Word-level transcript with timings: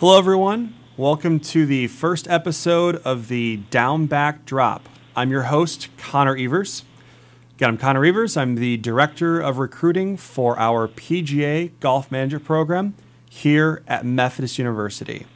Hello, 0.00 0.16
everyone. 0.16 0.76
Welcome 0.96 1.40
to 1.40 1.66
the 1.66 1.88
first 1.88 2.28
episode 2.28 3.02
of 3.04 3.26
the 3.26 3.56
Down 3.68 4.06
Back 4.06 4.44
Drop. 4.44 4.88
I'm 5.16 5.28
your 5.28 5.42
host, 5.42 5.88
Connor 5.96 6.36
Evers. 6.36 6.84
Again, 7.56 7.70
I'm 7.70 7.78
Connor 7.78 8.04
Evers. 8.04 8.36
I'm 8.36 8.54
the 8.54 8.76
Director 8.76 9.40
of 9.40 9.58
Recruiting 9.58 10.16
for 10.16 10.56
our 10.56 10.86
PGA 10.86 11.72
Golf 11.80 12.12
Management 12.12 12.44
Program 12.44 12.94
here 13.28 13.82
at 13.88 14.06
Methodist 14.06 14.56
University. 14.56 15.26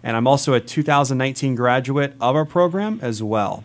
And 0.00 0.16
I'm 0.16 0.28
also 0.28 0.52
a 0.52 0.60
2019 0.60 1.56
graduate 1.56 2.14
of 2.20 2.36
our 2.36 2.44
program 2.44 3.00
as 3.02 3.20
well. 3.20 3.64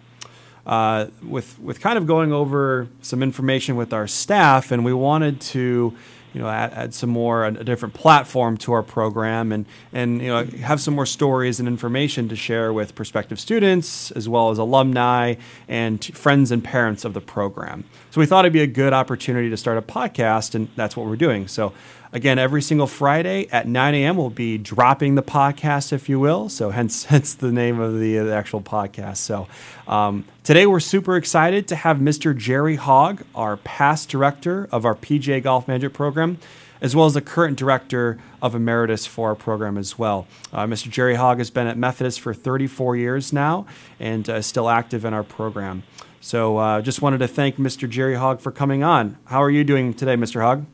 Uh, 0.65 1.09
with, 1.21 1.59
with 1.59 1.79
kind 1.79 1.95
of 1.95 2.07
going 2.07 2.33
over 2.33 2.87
some 3.03 3.21
information 3.21 3.75
with 3.75 3.93
our 3.93 4.07
staff, 4.07 4.71
and 4.71 4.83
we 4.83 4.93
wanted 4.93 5.41
to 5.41 5.95
you 6.33 6.41
know, 6.41 6.47
add, 6.47 6.73
add 6.73 6.93
some 6.93 7.09
more 7.09 7.45
a, 7.45 7.51
different 7.63 7.93
platform 7.93 8.57
to 8.57 8.73
our 8.73 8.83
program, 8.83 9.51
and 9.51 9.65
and 9.93 10.21
you 10.21 10.27
know 10.27 10.43
have 10.43 10.79
some 10.79 10.93
more 10.93 11.05
stories 11.05 11.59
and 11.59 11.67
information 11.67 12.29
to 12.29 12.35
share 12.35 12.71
with 12.71 12.95
prospective 12.95 13.39
students 13.39 14.11
as 14.11 14.29
well 14.29 14.49
as 14.49 14.57
alumni 14.57 15.35
and 15.67 16.03
friends 16.15 16.51
and 16.51 16.63
parents 16.63 17.05
of 17.05 17.13
the 17.13 17.21
program. 17.21 17.83
So 18.11 18.19
we 18.21 18.25
thought 18.25 18.45
it'd 18.45 18.53
be 18.53 18.61
a 18.61 18.67
good 18.67 18.93
opportunity 18.93 19.49
to 19.49 19.57
start 19.57 19.77
a 19.77 19.81
podcast, 19.81 20.55
and 20.55 20.67
that's 20.75 20.95
what 20.95 21.07
we're 21.07 21.15
doing. 21.15 21.47
So 21.47 21.73
Again, 22.11 22.39
every 22.39 22.63
single 22.63 22.87
Friday 22.87 23.47
at 23.51 23.67
9 23.67 23.93
a.m. 23.93 24.17
we'll 24.17 24.31
be 24.31 24.57
dropping 24.57 25.13
the 25.13 25.21
podcast, 25.21 25.93
if 25.93 26.09
you 26.09 26.19
will. 26.19 26.49
So 26.49 26.71
hence, 26.71 27.03
hence 27.05 27.35
the 27.35 27.51
name 27.51 27.79
of 27.79 27.99
the, 27.99 28.17
the 28.17 28.33
actual 28.33 28.61
podcast. 28.61 29.17
So 29.17 29.47
um, 29.87 30.25
today 30.43 30.65
we're 30.65 30.79
super 30.79 31.17
excited 31.17 31.67
to 31.67 31.75
have 31.75 31.97
Mr. 31.97 32.35
Jerry 32.35 32.77
Hogge, 32.77 33.23
our 33.35 33.57
past 33.57 34.09
director 34.09 34.67
of 34.71 34.85
our 34.85 34.95
PGA 34.95 35.43
Golf 35.43 35.67
Management 35.67 35.93
program, 35.93 36.39
as 36.81 36.95
well 36.95 37.05
as 37.05 37.13
the 37.13 37.21
current 37.21 37.59
director 37.59 38.17
of 38.41 38.55
Emeritus 38.55 39.05
for 39.05 39.29
our 39.29 39.35
program 39.35 39.77
as 39.77 39.99
well. 39.99 40.25
Uh, 40.51 40.65
Mr. 40.65 40.89
Jerry 40.89 41.13
Hogge 41.15 41.37
has 41.37 41.51
been 41.51 41.67
at 41.67 41.77
Methodist 41.77 42.21
for 42.21 42.33
34 42.33 42.95
years 42.97 43.31
now 43.31 43.67
and 43.99 44.27
uh, 44.27 44.35
is 44.35 44.47
still 44.47 44.67
active 44.67 45.05
in 45.05 45.13
our 45.13 45.23
program. 45.23 45.83
So 46.21 46.57
uh, 46.57 46.81
just 46.81 47.03
wanted 47.03 47.19
to 47.19 47.27
thank 47.27 47.57
Mr. 47.57 47.87
Jerry 47.87 48.15
Hogge 48.15 48.41
for 48.41 48.51
coming 48.51 48.81
on. 48.81 49.17
How 49.25 49.43
are 49.43 49.51
you 49.51 49.63
doing 49.63 49.93
today, 49.93 50.15
Mr. 50.15 50.41
Hogge? 50.41 50.65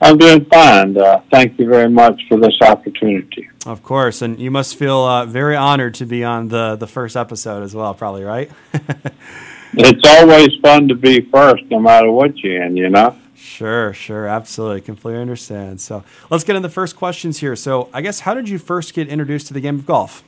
I'm 0.00 0.18
doing 0.18 0.44
fine. 0.44 0.96
Uh, 0.96 1.22
thank 1.32 1.58
you 1.58 1.68
very 1.68 1.88
much 1.88 2.20
for 2.28 2.38
this 2.38 2.56
opportunity. 2.60 3.48
Of 3.64 3.82
course, 3.82 4.22
and 4.22 4.38
you 4.38 4.50
must 4.50 4.76
feel 4.76 4.98
uh, 4.98 5.24
very 5.26 5.56
honored 5.56 5.94
to 5.94 6.06
be 6.06 6.22
on 6.22 6.48
the 6.48 6.76
the 6.76 6.86
first 6.86 7.16
episode 7.16 7.62
as 7.62 7.74
well. 7.74 7.94
Probably 7.94 8.22
right. 8.22 8.50
it's 9.72 10.02
always 10.06 10.50
fun 10.62 10.88
to 10.88 10.94
be 10.94 11.22
first, 11.30 11.64
no 11.70 11.80
matter 11.80 12.10
what 12.10 12.36
you're 12.38 12.62
in. 12.62 12.76
You 12.76 12.90
know. 12.90 13.16
Sure, 13.34 13.92
sure, 13.92 14.26
absolutely, 14.26 14.80
completely 14.82 15.20
understand. 15.20 15.80
So 15.80 16.04
let's 16.30 16.44
get 16.44 16.56
into 16.56 16.68
the 16.68 16.72
first 16.72 16.96
questions 16.96 17.38
here. 17.38 17.56
So 17.56 17.88
I 17.92 18.02
guess 18.02 18.20
how 18.20 18.34
did 18.34 18.48
you 18.48 18.58
first 18.58 18.92
get 18.92 19.08
introduced 19.08 19.46
to 19.48 19.54
the 19.54 19.60
game 19.60 19.76
of 19.76 19.86
golf? 19.86 20.24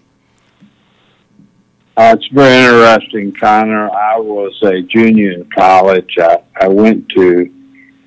Uh, 1.96 2.14
it's 2.16 2.28
very 2.28 2.54
interesting, 2.54 3.34
Connor. 3.38 3.90
I 3.90 4.18
was 4.18 4.56
a 4.62 4.82
junior 4.82 5.32
in 5.32 5.50
college. 5.50 6.16
I, 6.18 6.38
I 6.60 6.68
went 6.68 7.08
to 7.10 7.52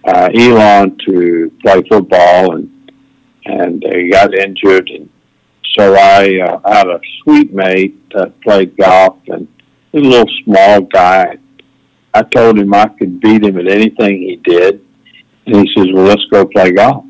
uh, 0.05 0.29
Elon 0.33 0.97
to 1.05 1.51
play 1.61 1.83
football, 1.89 2.55
and 2.55 2.69
and 3.45 3.83
he 3.93 4.09
got 4.09 4.33
injured, 4.33 4.89
and 4.89 5.09
so 5.77 5.95
I 5.95 6.39
uh, 6.39 6.59
had 6.65 6.87
a 6.87 6.99
suite 7.23 7.53
mate 7.53 8.09
that 8.11 8.39
played 8.41 8.75
golf, 8.77 9.17
and 9.27 9.47
he's 9.91 10.05
a 10.05 10.09
little 10.09 10.33
small 10.43 10.81
guy. 10.81 11.37
I 12.13 12.23
told 12.23 12.59
him 12.59 12.73
I 12.73 12.87
could 12.87 13.19
beat 13.21 13.43
him 13.43 13.57
at 13.57 13.67
anything 13.67 14.21
he 14.21 14.35
did, 14.43 14.85
and 15.45 15.55
he 15.55 15.73
says, 15.75 15.87
"Well, 15.93 16.05
let's 16.05 16.25
go 16.25 16.45
play 16.45 16.71
golf." 16.71 17.05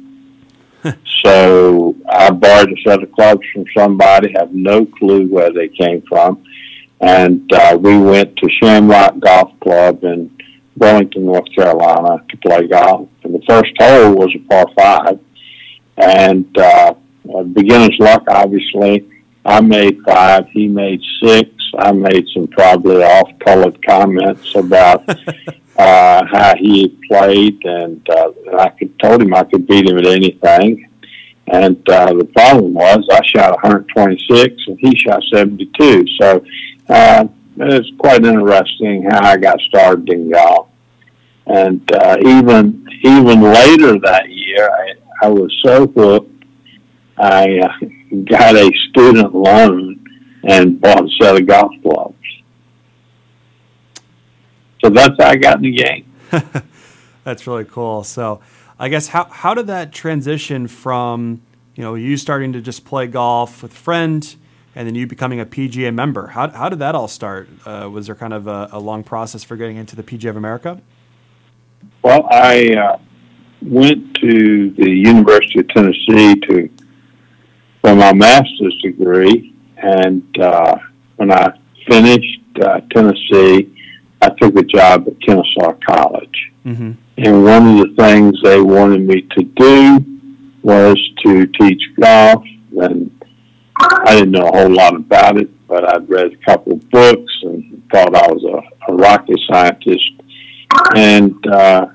so 1.24 1.96
I 2.10 2.32
borrowed 2.32 2.72
a 2.72 2.82
set 2.82 3.04
of 3.04 3.12
clubs 3.12 3.46
from 3.54 3.66
somebody, 3.76 4.34
have 4.36 4.54
no 4.54 4.86
clue 4.86 5.28
where 5.28 5.52
they 5.52 5.68
came 5.70 6.02
from, 6.08 6.44
and 7.00 7.52
uh, 7.54 7.78
we 7.80 7.98
went 7.98 8.36
to 8.38 8.50
Shamrock 8.62 9.20
Golf 9.20 9.52
Club 9.62 10.04
and 10.04 10.41
Burlington, 10.78 11.26
North 11.26 11.54
Carolina, 11.54 12.24
to 12.30 12.38
play 12.38 12.68
golf. 12.68 13.10
And 13.24 13.36
the 13.36 13.42
first 13.48 13.72
hole 13.80 14.16
was 14.16 14.34
a 14.36 14.40
par 14.48 14.66
five, 14.78 15.20
and 15.98 16.58
uh, 16.58 16.94
beginner's 17.54 17.98
luck, 18.00 18.24
obviously. 18.28 19.08
I 19.46 19.60
made 19.62 20.02
five, 20.06 20.48
he 20.50 20.68
made 20.68 21.02
six. 21.24 21.50
I 21.80 21.92
made 21.92 22.28
some 22.34 22.48
probably 22.48 23.04
off-colored 23.04 23.84
comments 23.86 24.56
about 24.56 25.08
uh, 25.78 26.26
how 26.26 26.54
he 26.58 26.84
had 26.84 27.02
played, 27.08 27.66
and 27.66 28.08
uh, 28.10 28.32
I 28.60 28.70
could 28.70 28.98
told 29.00 29.22
him 29.22 29.34
I 29.34 29.44
could 29.44 29.68
beat 29.68 29.88
him 29.88 29.98
at 29.98 30.06
anything. 30.06 30.88
And 31.48 31.78
uh, 31.90 32.14
the 32.14 32.26
problem 32.26 32.74
was 32.74 33.06
I 33.12 33.20
shot 33.26 33.52
126 33.64 34.56
and 34.68 34.80
he 34.80 34.96
shot 34.96 35.22
72. 35.34 36.06
So 36.20 36.46
uh, 36.88 37.28
it's 37.70 37.90
quite 38.00 38.26
interesting 38.26 39.08
how 39.10 39.26
I 39.26 39.38
got 39.38 39.60
started 39.62 40.10
in 40.10 40.32
golf. 40.32 40.68
And 41.48 41.90
uh, 41.92 42.18
even 42.20 42.88
even 43.04 43.42
later 43.42 44.00
that 44.00 44.30
year, 44.30 44.70
I, 44.70 45.26
I 45.26 45.28
was 45.30 45.52
so 45.66 45.88
hooked, 45.88 46.46
I 47.18 47.60
uh, 47.60 47.86
got 48.30 48.56
a 48.56 48.72
student 48.90 49.34
loan 49.34 50.06
and 50.44 50.80
bought 50.80 51.06
a 51.06 51.10
set 51.20 51.36
of 51.36 51.48
golf 51.48 51.72
clubs. 51.84 52.16
So 54.84 54.90
that's 54.90 55.16
how 55.20 55.30
I 55.30 55.36
got 55.36 55.58
in 55.58 55.64
the 55.64 55.76
game. 55.76 56.14
that's 57.24 57.46
really 57.46 57.66
cool. 57.66 58.04
So, 58.04 58.42
I 58.80 58.90
guess 58.90 59.08
how 59.08 59.26
how 59.26 59.54
did 59.54 59.68
that 59.68 59.92
transition 59.92 60.68
from 60.68 61.42
you 61.76 61.84
know 61.84 61.96
you 61.96 62.18
starting 62.18 62.54
to 62.54 62.62
just 62.62 62.86
play 62.86 63.08
golf 63.08 63.62
with 63.62 63.74
a 63.74 63.76
friend 63.76 64.36
and 64.76 64.88
then 64.88 64.96
you 64.96 65.08
becoming 65.08 65.40
a 65.40 65.46
PGA 65.46 65.94
member. 65.94 66.28
How, 66.28 66.50
how 66.50 66.70
did 66.70 66.80
that 66.80 66.96
all 66.96 67.08
start? 67.08 67.50
Uh, 67.66 67.90
was 67.92 68.08
there 68.08 68.16
kind 68.16 68.34
of 68.34 68.48
a, 68.48 68.70
a, 68.72 68.80
long 68.80 69.04
process 69.04 69.44
for 69.44 69.58
getting 69.58 69.78
into 69.78 69.96
the 69.96 70.04
PGA 70.04 70.30
of 70.30 70.38
America? 70.38 70.82
Well, 72.04 72.28
I 72.32 72.74
uh, 72.74 73.00
went 73.62 74.14
to 74.16 74.70
the 74.72 74.90
University 74.90 75.60
of 75.60 75.68
Tennessee 75.70 76.36
to 76.48 76.70
for 77.82 77.96
my 77.96 78.14
master's 78.14 78.80
degree, 78.84 79.56
and 79.78 80.24
uh, 80.40 80.76
when 81.16 81.32
I 81.32 81.58
finished 81.88 82.40
uh, 82.62 82.82
Tennessee, 82.92 83.76
I 84.22 84.30
took 84.40 84.56
a 84.56 84.64
job 84.64 85.08
at 85.08 85.20
Kennesaw 85.22 85.74
College. 85.90 86.52
Mm-hmm. 86.64 86.92
And 87.18 87.44
one 87.44 87.80
of 87.80 87.88
the 87.88 87.96
things 87.98 88.40
they 88.44 88.62
wanted 88.62 89.02
me 89.02 89.22
to 89.22 89.44
do 89.44 90.06
was 90.62 90.98
to 91.26 91.48
teach 91.48 91.82
golf 92.00 92.44
and 92.80 93.21
I 93.82 94.16
didn't 94.16 94.32
know 94.32 94.48
a 94.48 94.58
whole 94.58 94.74
lot 94.74 94.96
about 94.96 95.38
it, 95.38 95.50
but 95.68 95.88
I'd 95.88 96.10
read 96.10 96.34
a 96.34 96.38
couple 96.46 96.74
of 96.74 96.90
books 96.90 97.34
and 97.44 97.84
thought 97.92 98.16
I 98.16 98.28
was 98.32 98.44
a, 98.44 98.92
a 98.92 98.96
rocket 98.96 99.40
scientist. 99.50 100.12
And 100.96 101.36
uh, 101.48 101.88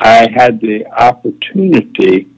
I 0.00 0.28
had 0.34 0.60
the 0.60 0.86
opportunity 0.86 2.28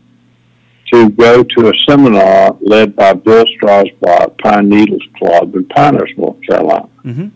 to 0.92 1.10
go 1.10 1.42
to 1.42 1.68
a 1.68 1.72
seminar 1.86 2.56
led 2.60 2.96
by 2.96 3.12
Bill 3.12 3.44
Strausbaugh 3.56 4.38
Pine 4.38 4.68
Needles 4.68 5.02
Club 5.16 5.54
in 5.54 5.66
Pinehurst, 5.66 6.16
North 6.16 6.40
Carolina. 6.42 6.88
Mm-hmm. 7.04 7.28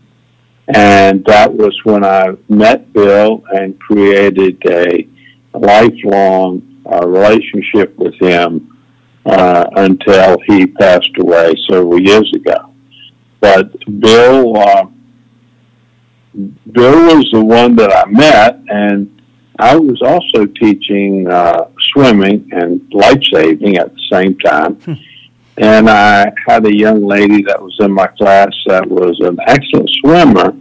And 0.75 1.25
that 1.25 1.53
was 1.53 1.77
when 1.83 2.03
I 2.03 2.35
met 2.49 2.91
Bill 2.93 3.43
and 3.51 3.79
created 3.79 4.61
a 4.65 5.07
lifelong 5.53 6.81
uh, 6.91 7.05
relationship 7.05 7.95
with 7.97 8.15
him 8.15 8.72
uh, 9.25 9.65
until 9.75 10.37
he 10.47 10.67
passed 10.67 11.11
away 11.17 11.53
several 11.69 11.99
years 11.99 12.31
ago. 12.35 12.73
But 13.39 13.71
Bill, 13.99 14.57
uh, 14.57 14.85
Bill 16.71 17.15
was 17.15 17.29
the 17.31 17.43
one 17.43 17.75
that 17.75 17.91
I 17.93 18.09
met, 18.09 18.59
and 18.69 19.21
I 19.59 19.75
was 19.75 20.01
also 20.01 20.45
teaching 20.45 21.27
uh, 21.29 21.65
swimming 21.91 22.49
and 22.51 22.81
life 22.93 23.21
saving 23.31 23.77
at 23.77 23.93
the 23.93 24.01
same 24.11 24.37
time. 24.39 24.75
Hmm. 24.75 24.93
And 25.57 25.89
I 25.89 26.31
had 26.47 26.65
a 26.65 26.73
young 26.73 27.05
lady 27.05 27.43
that 27.43 27.61
was 27.61 27.75
in 27.79 27.91
my 27.91 28.07
class 28.07 28.51
that 28.65 28.89
was 28.89 29.19
an 29.19 29.37
excellent 29.45 29.89
swimmer. 30.01 30.55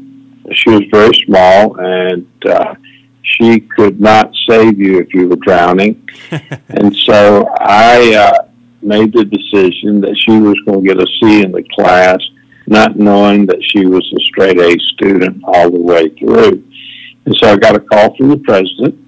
She 0.53 0.71
was 0.71 0.83
very 0.93 1.15
small, 1.25 1.81
and 1.81 2.27
uh, 2.45 2.75
she 3.23 3.61
could 3.61 4.01
not 4.01 4.31
save 4.49 4.79
you 4.79 4.99
if 4.99 5.15
you 5.15 5.29
were 5.29 5.37
drowning. 5.37 6.07
and 6.69 6.95
so 6.95 7.49
I 7.59 8.15
uh, 8.15 8.49
made 8.83 9.13
the 9.13 9.25
decision 9.25 10.01
that 10.01 10.17
she 10.27 10.39
was 10.39 10.57
going 10.67 10.83
to 10.83 10.87
get 10.87 11.03
a 11.03 11.07
C 11.21 11.43
in 11.43 11.53
the 11.53 11.65
class, 11.75 12.19
not 12.67 12.97
knowing 12.97 13.47
that 13.47 13.63
she 13.69 13.87
was 13.87 14.07
a 14.17 14.21
straight 14.25 14.59
A 14.59 14.79
student 14.95 15.43
all 15.45 15.71
the 15.71 15.81
way 15.81 16.09
through. 16.11 16.63
And 17.25 17.35
so 17.37 17.51
I 17.51 17.57
got 17.57 17.77
a 17.77 17.81
call 17.81 18.17
from 18.17 18.31
the 18.31 18.39
president, 18.39 18.99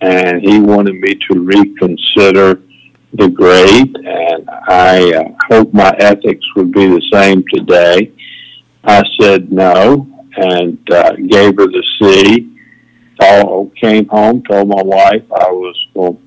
and 0.00 0.40
he 0.40 0.60
wanted 0.60 0.94
me 0.94 1.18
to 1.30 1.40
reconsider 1.40 2.62
the 3.14 3.28
grade, 3.28 3.96
and 3.96 4.48
I 4.68 5.12
uh, 5.14 5.24
hope 5.50 5.72
my 5.72 5.94
ethics 5.98 6.44
would 6.56 6.72
be 6.72 6.86
the 6.86 7.02
same 7.12 7.42
today. 7.52 8.12
I 8.84 9.02
said 9.18 9.50
no, 9.50 10.06
and 10.36 10.78
uh, 10.90 11.12
gave 11.12 11.56
her 11.56 11.66
the 11.66 11.82
C. 12.00 12.54
All, 13.20 13.70
came 13.80 14.06
home, 14.08 14.42
told 14.44 14.68
my 14.68 14.82
wife 14.82 15.24
I 15.32 15.50
was 15.50 15.86
going 15.94 16.18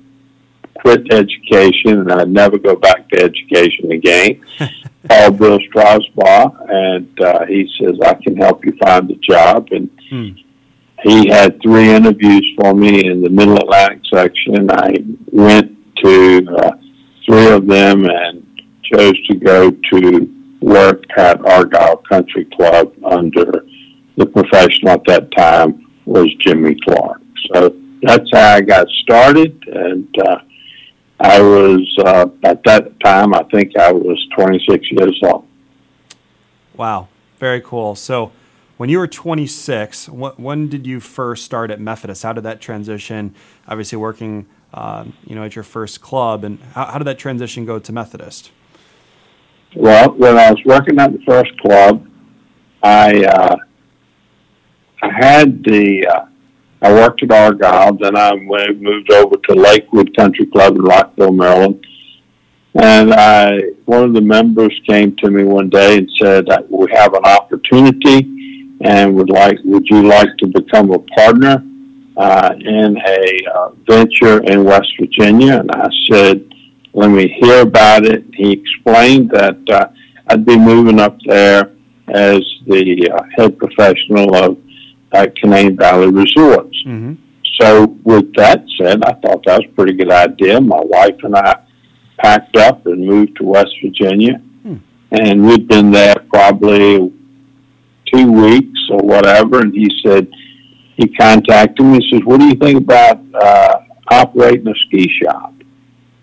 quit 0.82 1.12
education 1.12 2.00
and 2.00 2.12
I'd 2.12 2.28
never 2.28 2.58
go 2.58 2.76
back 2.76 3.08
to 3.10 3.22
education 3.22 3.92
again. 3.92 4.44
Called 5.08 5.38
Bill 5.38 5.58
Strausbaugh, 5.58 6.70
and 6.70 7.20
uh, 7.20 7.44
he 7.46 7.68
says, 7.80 7.98
I 8.04 8.14
can 8.14 8.36
help 8.36 8.64
you 8.64 8.72
find 8.80 9.10
a 9.10 9.16
job. 9.16 9.66
And 9.72 9.90
hmm. 10.08 10.28
he 11.02 11.28
had 11.28 11.60
three 11.60 11.90
interviews 11.90 12.46
for 12.56 12.72
me 12.72 13.04
in 13.10 13.20
the 13.20 13.28
Middle 13.28 13.56
Atlantic 13.56 14.02
section. 14.14 14.70
I 14.70 14.94
went 15.32 15.76
to 16.04 16.46
uh, 16.56 16.70
three 17.26 17.48
of 17.48 17.66
them 17.66 18.04
and 18.04 18.46
chose 18.92 19.26
to 19.26 19.34
go 19.34 19.72
to 19.92 20.56
work 20.60 21.02
at 21.16 21.44
Argyle 21.44 21.96
Country 22.08 22.44
Club 22.56 22.94
under 23.04 23.64
the 24.16 24.26
professional 24.26 24.92
at 24.92 25.04
that 25.06 25.32
time 25.36 25.84
was 26.04 26.32
Jimmy 26.40 26.76
Clark. 26.84 27.22
So 27.52 27.74
that's 28.02 28.28
how 28.32 28.54
I 28.54 28.60
got 28.60 28.86
started, 29.02 29.62
and 29.66 30.08
uh, 30.20 30.38
I 31.22 31.40
was 31.40 31.98
uh, 32.04 32.26
at 32.42 32.64
that 32.64 32.98
time. 33.00 33.32
I 33.32 33.44
think 33.44 33.76
I 33.78 33.92
was 33.92 34.18
26 34.36 34.90
years 34.90 35.20
old. 35.22 35.46
Wow, 36.76 37.08
very 37.38 37.60
cool. 37.60 37.94
So, 37.94 38.32
when 38.76 38.88
you 38.88 38.98
were 38.98 39.06
26, 39.06 40.08
what, 40.08 40.40
when 40.40 40.68
did 40.68 40.84
you 40.84 40.98
first 40.98 41.44
start 41.44 41.70
at 41.70 41.80
Methodist? 41.80 42.24
How 42.24 42.32
did 42.32 42.42
that 42.42 42.60
transition? 42.60 43.36
Obviously, 43.68 43.98
working, 43.98 44.46
uh, 44.74 45.04
you 45.24 45.36
know, 45.36 45.44
at 45.44 45.54
your 45.54 45.62
first 45.62 46.00
club, 46.00 46.42
and 46.42 46.58
how, 46.74 46.86
how 46.86 46.98
did 46.98 47.06
that 47.06 47.18
transition 47.18 47.64
go 47.66 47.78
to 47.78 47.92
Methodist? 47.92 48.50
Well, 49.76 50.10
when 50.14 50.36
I 50.36 50.50
was 50.50 50.60
working 50.64 50.98
at 50.98 51.12
the 51.12 51.20
first 51.24 51.56
club, 51.60 52.04
I 52.82 53.24
uh, 53.24 53.56
I 55.02 55.10
had 55.12 55.62
the 55.62 56.04
uh, 56.06 56.26
I 56.82 56.92
worked 56.92 57.22
at 57.22 57.30
Argyle, 57.30 57.94
then 57.94 58.16
I 58.16 58.34
moved 58.34 59.12
over 59.12 59.36
to 59.36 59.54
Lakewood 59.54 60.16
Country 60.16 60.46
Club 60.46 60.74
in 60.74 60.82
Rockville, 60.82 61.32
Maryland. 61.32 61.86
And 62.74 63.12
I, 63.12 63.58
one 63.84 64.02
of 64.02 64.14
the 64.14 64.20
members 64.20 64.72
came 64.88 65.14
to 65.16 65.30
me 65.30 65.44
one 65.44 65.68
day 65.68 65.98
and 65.98 66.10
said, 66.20 66.46
"We 66.70 66.86
have 66.92 67.14
an 67.14 67.24
opportunity, 67.24 68.78
and 68.80 69.14
would 69.14 69.30
like, 69.30 69.58
would 69.64 69.86
you 69.88 70.08
like 70.08 70.36
to 70.38 70.46
become 70.48 70.90
a 70.90 70.98
partner 70.98 71.62
uh, 72.16 72.54
in 72.58 72.96
a 72.96 73.38
uh, 73.54 73.70
venture 73.88 74.42
in 74.44 74.64
West 74.64 74.90
Virginia?" 74.98 75.58
And 75.58 75.70
I 75.70 75.88
said, 76.10 76.52
"Let 76.94 77.10
me 77.10 77.28
hear 77.40 77.60
about 77.60 78.06
it." 78.06 78.24
He 78.32 78.52
explained 78.52 79.30
that 79.30 79.58
uh, 79.70 79.88
I'd 80.28 80.46
be 80.46 80.58
moving 80.58 80.98
up 80.98 81.18
there 81.26 81.72
as 82.08 82.40
the 82.66 83.10
uh, 83.12 83.22
head 83.36 83.58
professional 83.58 84.34
of 84.34 84.56
at 85.12 85.36
Canaan 85.36 85.76
Valley 85.76 86.10
Resorts. 86.10 86.76
Mm-hmm. 86.86 87.14
So, 87.60 87.84
with 88.04 88.34
that 88.34 88.64
said, 88.80 89.04
I 89.04 89.12
thought 89.12 89.44
that 89.44 89.58
was 89.58 89.66
a 89.68 89.74
pretty 89.74 89.92
good 89.92 90.10
idea. 90.10 90.60
My 90.60 90.80
wife 90.80 91.16
and 91.22 91.36
I 91.36 91.62
packed 92.18 92.56
up 92.56 92.86
and 92.86 93.06
moved 93.06 93.36
to 93.36 93.44
West 93.44 93.74
Virginia, 93.82 94.38
hmm. 94.62 94.76
and 95.10 95.46
we'd 95.46 95.68
been 95.68 95.90
there 95.90 96.16
probably 96.30 97.12
two 98.12 98.32
weeks 98.32 98.80
or 98.90 98.98
whatever. 98.98 99.60
And 99.60 99.72
he 99.74 99.88
said, 100.04 100.28
he 100.96 101.08
contacted 101.08 101.84
me. 101.84 101.98
He 102.00 102.10
says, 102.10 102.24
"What 102.24 102.40
do 102.40 102.46
you 102.46 102.54
think 102.54 102.78
about 102.78 103.20
uh, 103.34 103.80
operating 104.08 104.68
a 104.68 104.74
ski 104.86 105.10
shop?" 105.22 105.54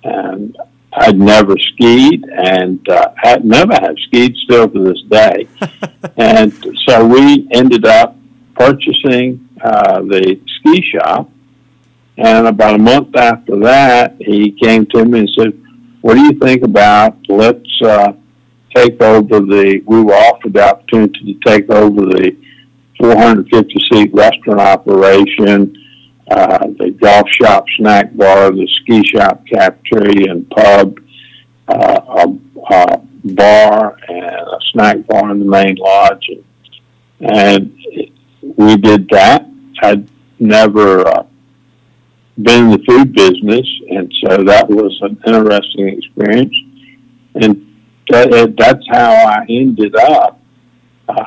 And 0.03 0.55
I'd 0.93 1.19
never 1.19 1.55
skied, 1.57 2.23
and 2.23 2.87
uh, 2.89 3.11
had 3.17 3.45
never 3.45 3.73
have 3.73 3.95
skied 4.07 4.35
still 4.43 4.69
to 4.69 4.83
this 4.83 5.01
day. 5.09 5.47
and 6.17 6.53
so 6.87 7.05
we 7.05 7.47
ended 7.51 7.85
up 7.85 8.15
purchasing 8.59 9.49
uh, 9.63 10.01
the 10.01 10.39
ski 10.57 10.83
shop. 10.91 11.31
And 12.17 12.47
about 12.47 12.75
a 12.75 12.77
month 12.77 13.15
after 13.15 13.57
that, 13.61 14.17
he 14.19 14.51
came 14.61 14.85
to 14.87 15.05
me 15.05 15.19
and 15.19 15.31
said, 15.39 15.53
"What 16.01 16.15
do 16.15 16.21
you 16.21 16.33
think 16.33 16.63
about 16.63 17.17
let's 17.29 17.81
uh, 17.81 18.11
take 18.75 19.01
over 19.01 19.39
the? 19.39 19.81
We 19.85 20.03
were 20.03 20.13
offered 20.13 20.53
the 20.53 20.63
opportunity 20.63 21.33
to 21.33 21.39
take 21.49 21.69
over 21.69 22.01
the 22.01 22.35
450 22.99 23.73
seat 23.89 24.13
restaurant 24.13 24.59
operation, 24.59 25.73
uh, 26.29 26.67
the 26.77 26.91
golf 27.01 27.29
shop, 27.29 27.63
snack 27.77 28.13
bar, 28.17 28.51
the 28.51 28.67
ski 28.81 29.01
shop, 29.05 29.45
cafeteria, 29.47 30.31
and 30.31 30.49
pub, 30.49 30.99
uh, 31.69 32.01
a, 32.17 32.73
a 32.73 32.97
bar, 33.23 33.97
and 34.09 34.25
a 34.25 34.59
snack 34.73 35.07
bar 35.07 35.31
in 35.31 35.39
the 35.39 35.45
main 35.45 35.75
lodge." 35.75 36.27
And, 36.29 36.43
and 37.21 38.11
we 38.57 38.77
did 38.77 39.09
that. 39.09 39.45
I'd 39.81 40.07
never 40.39 41.07
uh, 41.07 41.23
been 42.41 42.65
in 42.65 42.71
the 42.71 42.83
food 42.87 43.13
business, 43.13 43.67
and 43.89 44.13
so 44.23 44.43
that 44.43 44.69
was 44.69 44.97
an 45.01 45.21
interesting 45.25 45.89
experience. 45.89 46.55
And 47.35 47.65
that, 48.09 48.55
that's 48.57 48.85
how 48.89 49.11
I 49.11 49.45
ended 49.49 49.95
up 49.95 50.39
uh, 51.07 51.23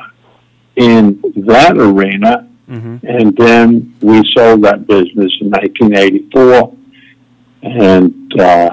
in 0.75 1.21
that 1.47 1.77
arena. 1.77 2.49
Mm-hmm. 2.69 3.05
And 3.05 3.37
then 3.37 3.95
we 4.01 4.23
sold 4.35 4.63
that 4.63 4.87
business 4.87 5.31
in 5.41 5.49
1984. 5.49 6.75
And 7.63 8.41
uh, 8.41 8.69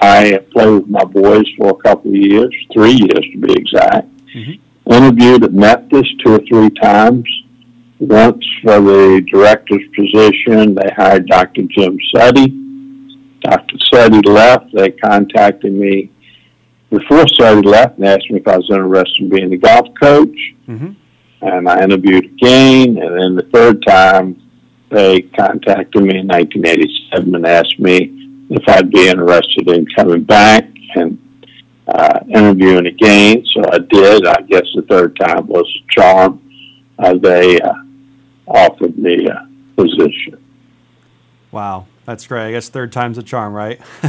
I 0.00 0.38
played 0.52 0.70
with 0.70 0.88
my 0.88 1.04
boys 1.04 1.44
for 1.56 1.70
a 1.70 1.82
couple 1.82 2.10
of 2.10 2.16
years, 2.16 2.54
three 2.72 2.92
years 2.92 3.24
to 3.32 3.38
be 3.38 3.52
exact. 3.52 4.08
Mm-hmm 4.34 4.63
interviewed 4.90 5.44
at 5.44 5.52
Methodist 5.52 6.10
two 6.24 6.34
or 6.34 6.40
three 6.48 6.70
times. 6.70 7.24
Once 7.98 8.44
for 8.62 8.80
the 8.80 9.24
director's 9.30 9.82
position, 9.96 10.74
they 10.74 10.90
hired 10.96 11.26
Dr. 11.26 11.62
Jim 11.70 11.96
Suddy. 12.14 12.48
Dr. 13.40 13.76
Suddy 13.92 14.20
left. 14.28 14.74
They 14.74 14.90
contacted 14.90 15.72
me 15.72 16.10
before 16.90 17.26
Suddy 17.28 17.66
left 17.66 17.98
and 17.98 18.06
asked 18.06 18.30
me 18.30 18.40
if 18.40 18.48
I 18.48 18.56
was 18.56 18.68
interested 18.70 19.22
in 19.22 19.28
being 19.30 19.50
the 19.50 19.56
golf 19.56 19.88
coach. 20.00 20.38
Mm-hmm. 20.68 20.92
And 21.42 21.68
I 21.68 21.82
interviewed 21.82 22.24
again. 22.24 22.98
And 22.98 23.20
then 23.20 23.34
the 23.36 23.48
third 23.52 23.84
time, 23.86 24.40
they 24.90 25.22
contacted 25.22 26.02
me 26.02 26.18
in 26.18 26.28
1987 26.28 27.34
and 27.34 27.46
asked 27.46 27.78
me 27.78 28.46
if 28.50 28.62
I'd 28.68 28.90
be 28.90 29.08
interested 29.08 29.68
in 29.68 29.86
coming 29.96 30.24
back. 30.24 30.68
And 30.94 31.18
uh, 31.94 32.20
interviewing 32.28 32.86
again. 32.86 33.44
So 33.52 33.62
I 33.70 33.78
did. 33.78 34.26
I 34.26 34.42
guess 34.42 34.66
the 34.74 34.82
third 34.88 35.16
time 35.16 35.46
was 35.46 35.64
a 35.64 35.92
charm. 35.92 36.40
Uh, 36.98 37.14
they 37.14 37.60
uh, 37.60 37.72
offered 38.46 38.98
me 38.98 39.26
a 39.26 39.48
position. 39.76 40.42
Wow, 41.52 41.86
that's 42.04 42.26
great. 42.26 42.48
I 42.48 42.50
guess 42.50 42.68
third 42.68 42.92
time's 42.92 43.16
a 43.16 43.22
charm, 43.22 43.52
right? 43.52 43.80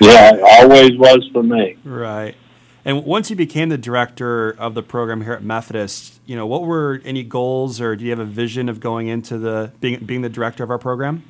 yeah, 0.00 0.34
it 0.34 0.40
always 0.42 0.96
was 0.96 1.28
for 1.32 1.42
me. 1.42 1.76
Right. 1.84 2.36
And 2.84 3.04
once 3.04 3.30
you 3.30 3.36
became 3.36 3.68
the 3.68 3.78
director 3.78 4.50
of 4.50 4.74
the 4.74 4.82
program 4.82 5.22
here 5.22 5.32
at 5.32 5.42
Methodist, 5.42 6.20
you 6.24 6.36
know, 6.36 6.46
what 6.46 6.62
were 6.62 7.00
any 7.04 7.24
goals, 7.24 7.80
or 7.80 7.96
do 7.96 8.04
you 8.04 8.10
have 8.10 8.20
a 8.20 8.24
vision 8.24 8.68
of 8.68 8.78
going 8.78 9.08
into 9.08 9.38
the 9.38 9.72
being 9.80 10.04
being 10.04 10.22
the 10.22 10.28
director 10.28 10.62
of 10.62 10.70
our 10.70 10.78
program? 10.78 11.24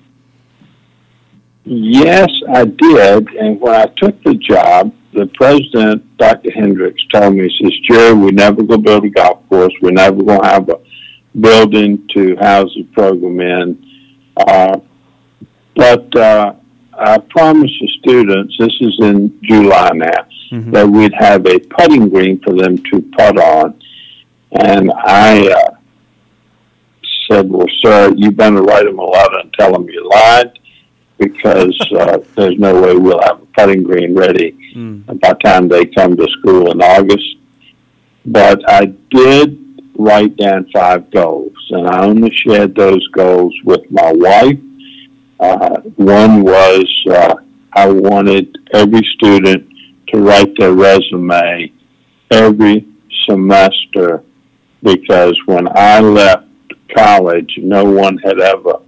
Yes, 1.65 2.29
I 2.55 2.67
did. 2.67 3.29
And 3.37 3.59
when 3.59 3.75
I 3.75 3.87
took 3.97 4.23
the 4.23 4.35
job, 4.35 4.95
the 5.17 5.27
president, 5.35 6.17
Dr. 6.19 6.51
Hendricks, 6.53 7.03
told 7.13 7.35
me, 7.35 7.49
he 7.49 7.65
says, 7.65 7.73
Jerry, 7.89 8.15
we're 8.15 8.31
never 8.33 8.63
going 8.63 8.83
to 8.83 8.87
build 8.91 9.05
a 9.05 9.11
golf 9.11 9.49
course. 9.49 9.73
We're 9.81 9.91
never 9.93 10.23
going 10.23 10.41
to 10.41 10.47
have 10.47 10.69
a 10.69 10.81
building 11.41 12.07
to 12.15 12.37
house 12.37 12.71
the 12.77 12.85
program 12.93 13.41
in. 13.41 14.07
Uh, 14.37 14.79
but 15.75 16.17
uh, 16.17 16.55
I 16.99 17.19
promised 17.19 17.75
the 17.81 17.89
students, 18.01 18.57
this 18.59 18.75
is 18.81 18.99
in 19.01 19.39
July 19.43 19.91
now, 19.95 20.27
mm-hmm. 20.53 20.71
that 20.73 20.87
we'd 20.87 21.15
have 21.15 21.47
a 21.47 21.59
putting 21.61 22.11
green 22.11 22.39
for 22.43 22.55
them 22.55 22.77
to 22.77 23.03
putt 23.17 23.39
on. 23.39 23.81
And 24.53 24.93
I 24.93 25.49
uh, 25.49 25.77
said, 27.31 27.51
well, 27.51 27.67
sir, 27.83 28.13
you 28.17 28.31
better 28.31 28.63
write 28.63 28.85
them 28.85 28.99
a 28.99 29.05
letter 29.05 29.39
and 29.39 29.53
tell 29.55 29.73
them 29.73 29.89
you 29.89 30.09
lied 30.09 30.59
because 31.19 31.79
uh, 31.99 32.19
there's 32.37 32.59
no 32.59 32.81
way 32.81 32.95
we'll 32.95 33.21
have 33.23 33.43
a 33.43 33.47
putting 33.57 33.83
green 33.83 34.15
ready 34.15 34.53
mm. 34.75 35.05
by 35.07 35.31
the 35.31 35.39
time 35.45 35.69
they 35.69 35.87
come 35.87 36.17
to 36.17 36.27
school 36.39 36.71
in 36.71 36.83
August. 36.83 37.37
But 38.27 38.61
I 38.69 38.87
did 39.11 39.59
write 39.99 40.37
down 40.37 40.69
five 40.73 41.11
goals, 41.11 41.53
and 41.71 41.89
I 41.89 42.05
only 42.05 42.35
shared 42.35 42.75
those 42.75 43.07
goals 43.09 43.55
with 43.65 43.91
my 43.91 44.13
wife. 44.13 44.59
Uh, 45.39 45.81
one 45.97 46.43
was 46.43 46.87
uh, 47.11 47.35
I 47.73 47.89
wanted 47.89 48.57
every 48.73 49.07
student 49.15 49.69
to 50.09 50.21
write 50.21 50.53
their 50.59 50.73
resume 50.73 51.73
every 52.31 52.87
semester 53.29 54.23
because 54.83 55.39
when 55.47 55.69
I 55.77 56.01
left 56.01 56.47
college, 56.97 57.53
no 57.59 57.85
one 57.85 58.19
had 58.19 58.41
ever 58.41 58.81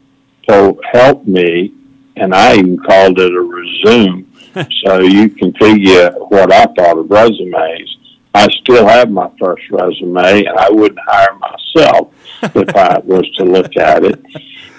told, 0.48 0.80
helped 0.92 1.26
me 1.26 1.74
and 2.20 2.34
I 2.34 2.54
even 2.54 2.78
called 2.78 3.18
it 3.18 3.32
a 3.32 3.40
resume. 3.40 4.24
so 4.84 5.00
you 5.00 5.28
can 5.28 5.52
figure 5.54 6.10
what 6.28 6.52
I 6.52 6.64
thought 6.76 6.98
of 6.98 7.10
resumes. 7.10 7.96
I 8.34 8.46
still 8.62 8.86
have 8.86 9.10
my 9.10 9.30
first 9.38 9.62
resume, 9.70 10.44
and 10.44 10.58
I 10.58 10.70
wouldn't 10.70 11.00
hire 11.06 11.34
myself 11.34 12.12
if 12.42 12.74
I 12.76 12.98
was 12.98 13.28
to 13.36 13.44
look 13.44 13.76
at 13.76 14.04
it. 14.04 14.22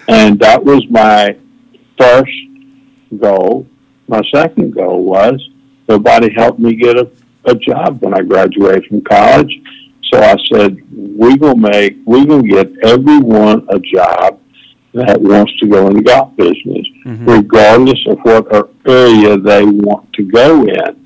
And 0.08 0.39
that 0.39 0.63
was 0.63 0.86
my 0.89 1.36
first 1.98 2.31
goal. 3.19 3.67
My 4.08 4.22
second 4.34 4.74
goal 4.75 5.03
was 5.03 5.50
nobody 5.88 6.34
helped 6.34 6.60
me 6.60 6.75
get 6.75 6.98
a, 6.98 7.10
a 7.46 7.55
job 7.55 8.01
when 8.01 8.13
I 8.13 8.22
graduated 8.22 8.86
from 8.86 9.01
college. 9.01 9.62
So 10.12 10.19
I 10.19 10.36
said, 10.51 10.77
we're 10.91 11.38
going 11.38 11.62
to 11.62 11.69
make, 11.69 11.98
we're 12.05 12.25
going 12.25 12.43
to 12.43 12.50
get 12.50 12.72
everyone 12.84 13.67
a 13.69 13.79
job 13.79 14.38
that 14.93 15.22
wants 15.22 15.55
to 15.60 15.67
go 15.67 15.88
in 15.88 15.98
the 15.98 16.01
golf 16.01 16.36
business, 16.36 16.88
mm-hmm. 17.05 17.25
regardless 17.25 18.00
of 18.08 18.17
what 18.24 18.72
area 18.88 19.38
they 19.38 19.63
want 19.65 20.12
to 20.13 20.24
go 20.24 20.63
in. 20.63 21.05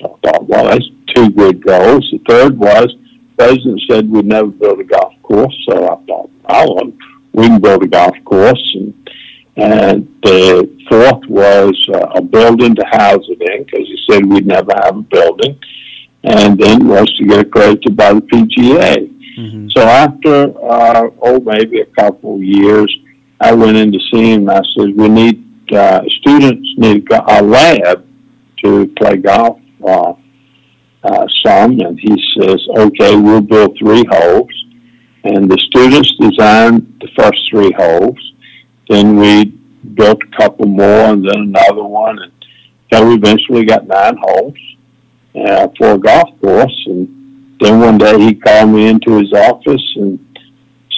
So 0.00 0.18
I 0.24 0.30
thought, 0.30 0.48
well, 0.48 0.64
that's 0.64 0.88
two 1.14 1.30
good 1.30 1.64
goals. 1.64 2.08
The 2.10 2.20
third 2.28 2.58
was, 2.58 2.86
the 2.86 3.44
president 3.44 3.82
said 3.88 4.10
we'd 4.10 4.26
never 4.26 4.48
build 4.48 4.80
a 4.80 4.84
golf 4.84 5.14
course, 5.22 5.56
so 5.68 5.84
I 5.84 5.96
thought, 6.06 6.30
well, 6.48 6.92
we 7.32 7.46
can 7.46 7.60
build 7.60 7.84
a 7.84 7.88
golf 7.88 8.16
course. 8.24 8.74
And, 8.74 9.10
and 9.56 10.08
the 10.22 10.68
fourth 10.88 11.24
was 11.28 11.88
uh, 11.94 12.06
a 12.16 12.22
building 12.22 12.74
to 12.74 12.84
house 12.86 13.24
it 13.28 13.40
in, 13.40 13.64
because 13.64 13.86
he 13.86 13.98
said 14.10 14.26
we'd 14.26 14.46
never 14.46 14.72
have 14.82 14.96
a 14.96 15.02
building. 15.02 15.58
And 16.24 16.58
then 16.58 16.86
was 16.86 17.12
to 17.18 17.24
get 17.24 17.40
accredited 17.40 17.96
by 17.96 18.14
the 18.14 18.20
PGA. 18.20 19.08
Mm-hmm. 19.38 19.68
So 19.70 19.82
after, 19.82 20.52
uh, 20.64 21.10
oh, 21.20 21.40
maybe 21.40 21.80
a 21.80 21.86
couple 21.86 22.36
of 22.36 22.42
years, 22.42 22.96
I 23.42 23.52
went 23.52 23.76
in 23.76 23.90
to 23.90 23.98
see 24.12 24.32
him. 24.32 24.48
I 24.48 24.62
said, 24.76 24.96
we 24.96 25.08
need, 25.08 25.72
uh, 25.72 26.02
students 26.20 26.68
need 26.76 27.06
a 27.10 27.42
lab 27.42 28.06
to 28.64 28.86
play 28.96 29.16
golf 29.16 29.58
uh, 29.84 30.14
uh, 31.02 31.26
some. 31.44 31.80
And 31.80 31.98
he 31.98 32.14
says, 32.38 32.60
okay, 32.76 33.16
we'll 33.16 33.40
build 33.40 33.76
three 33.78 34.04
holes. 34.08 34.50
And 35.24 35.50
the 35.50 35.58
students 35.66 36.12
designed 36.20 37.00
the 37.00 37.08
first 37.18 37.40
three 37.50 37.72
holes. 37.76 38.18
Then 38.88 39.16
we 39.16 39.46
built 39.94 40.20
a 40.22 40.36
couple 40.36 40.66
more 40.66 41.06
and 41.10 41.24
then 41.24 41.54
another 41.54 41.82
one. 41.82 42.18
And 42.20 42.32
so 42.92 43.08
we 43.08 43.14
eventually 43.14 43.64
got 43.64 43.86
nine 43.86 44.16
holes 44.20 44.56
uh, 45.34 45.66
for 45.76 45.94
a 45.94 45.98
golf 45.98 46.28
course. 46.40 46.82
And 46.86 47.56
then 47.60 47.80
one 47.80 47.98
day 47.98 48.18
he 48.20 48.34
called 48.34 48.70
me 48.70 48.88
into 48.88 49.18
his 49.18 49.32
office 49.32 49.82
and 49.96 50.31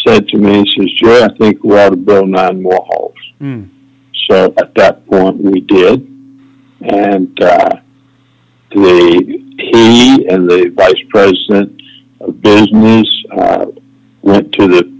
said 0.06 0.28
to 0.28 0.38
me, 0.38 0.64
he 0.64 0.72
says, 0.76 0.92
Jerry, 1.02 1.22
I 1.22 1.34
think 1.36 1.62
we 1.64 1.78
ought 1.78 1.90
to 1.90 1.96
build 1.96 2.28
nine 2.28 2.62
more 2.62 2.84
halls. 2.90 3.14
Mm. 3.40 3.70
So 4.28 4.54
at 4.58 4.74
that 4.74 5.06
point 5.06 5.38
we 5.38 5.60
did. 5.60 6.00
And 6.80 7.42
uh, 7.42 7.70
the 8.70 9.44
he 9.58 10.28
and 10.28 10.48
the 10.48 10.70
vice 10.74 11.02
president 11.08 11.80
of 12.20 12.40
business 12.42 13.08
uh, 13.36 13.66
went 14.22 14.52
to 14.52 14.66
the 14.66 14.94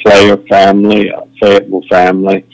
player 0.00 0.36
family, 0.48 1.10
uh, 1.10 1.22
Fayetteville 1.40 1.84
family, 1.88 2.44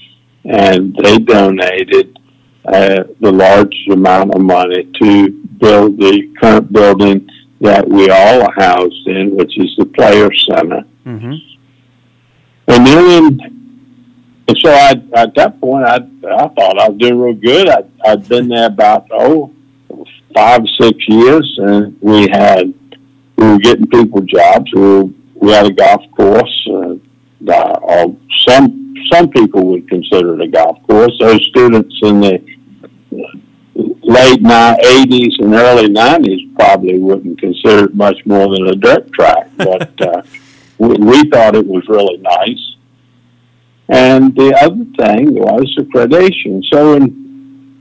and 0.45 0.95
they 1.02 1.19
donated 1.19 2.19
uh, 2.67 3.05
the 3.21 3.33
largest 3.33 3.88
amount 3.90 4.35
of 4.35 4.43
money 4.43 4.85
to 5.00 5.31
build 5.31 5.99
the 5.99 6.35
current 6.40 6.73
building 6.73 7.28
that 7.61 7.88
we 7.88 8.11
all 8.11 8.43
are 8.43 8.55
housed 8.57 9.07
in, 9.07 9.35
which 9.37 9.59
is 9.59 9.75
the 9.78 9.87
Player 9.87 10.31
Center. 10.50 10.85
Mm-hmm. 11.07 11.35
And 12.68 12.87
then, 12.87 13.40
and 14.46 14.58
so 14.62 14.70
I, 14.70 14.90
at 15.14 15.34
that 15.34 15.58
point, 15.60 15.84
I, 15.84 15.96
I 15.96 16.48
thought 16.48 16.78
I 16.78 16.88
was 16.88 16.98
doing 16.98 17.18
real 17.18 17.34
good. 17.34 17.68
I, 17.68 17.82
I'd 18.04 18.28
been 18.28 18.48
there 18.48 18.66
about, 18.66 19.08
oh, 19.10 19.52
five, 20.34 20.60
six 20.78 20.96
years, 21.08 21.58
and 21.62 21.96
we 22.00 22.28
had, 22.28 22.72
we 23.37 23.46
were 23.46 23.58
getting 23.58 23.87
people 23.87 24.20
jobs. 24.20 24.70
We, 24.75 24.80
were, 24.80 25.04
we 25.34 25.52
had 25.52 25.66
a 25.66 25.72
golf 25.72 26.02
course. 26.14 26.68
Uh, 26.70 26.96
uh, 27.50 28.08
some, 28.46 28.94
some 29.10 29.30
people 29.30 29.66
would 29.68 29.88
consider 29.88 30.34
it 30.34 30.42
a 30.42 30.48
golf 30.48 30.82
course. 30.87 31.12
Those 31.18 31.44
students 31.46 31.94
in 32.02 32.20
the 32.20 32.58
late 34.02 34.42
80s 34.42 35.38
and 35.38 35.54
early 35.54 35.88
90s 35.88 36.54
probably 36.54 36.98
wouldn't 36.98 37.40
consider 37.40 37.87
it 37.87 37.94
much 37.94 38.25
more 38.26 38.48
than 38.54 38.68
a 38.68 38.75
dirt 38.75 39.10
track, 39.12 39.48
but 39.56 40.00
uh, 40.00 40.22
we, 40.78 40.88
we 40.97 41.30
thought 41.30 41.56
it 41.56 41.66
was 41.66 41.85
really 41.88 42.18
nice. 42.18 42.76
And 43.88 44.35
the 44.35 44.54
other 44.61 44.85
thing 44.99 45.35
was 45.35 45.75
accreditation. 45.78 46.62
So 46.73 46.94
in 46.94 47.28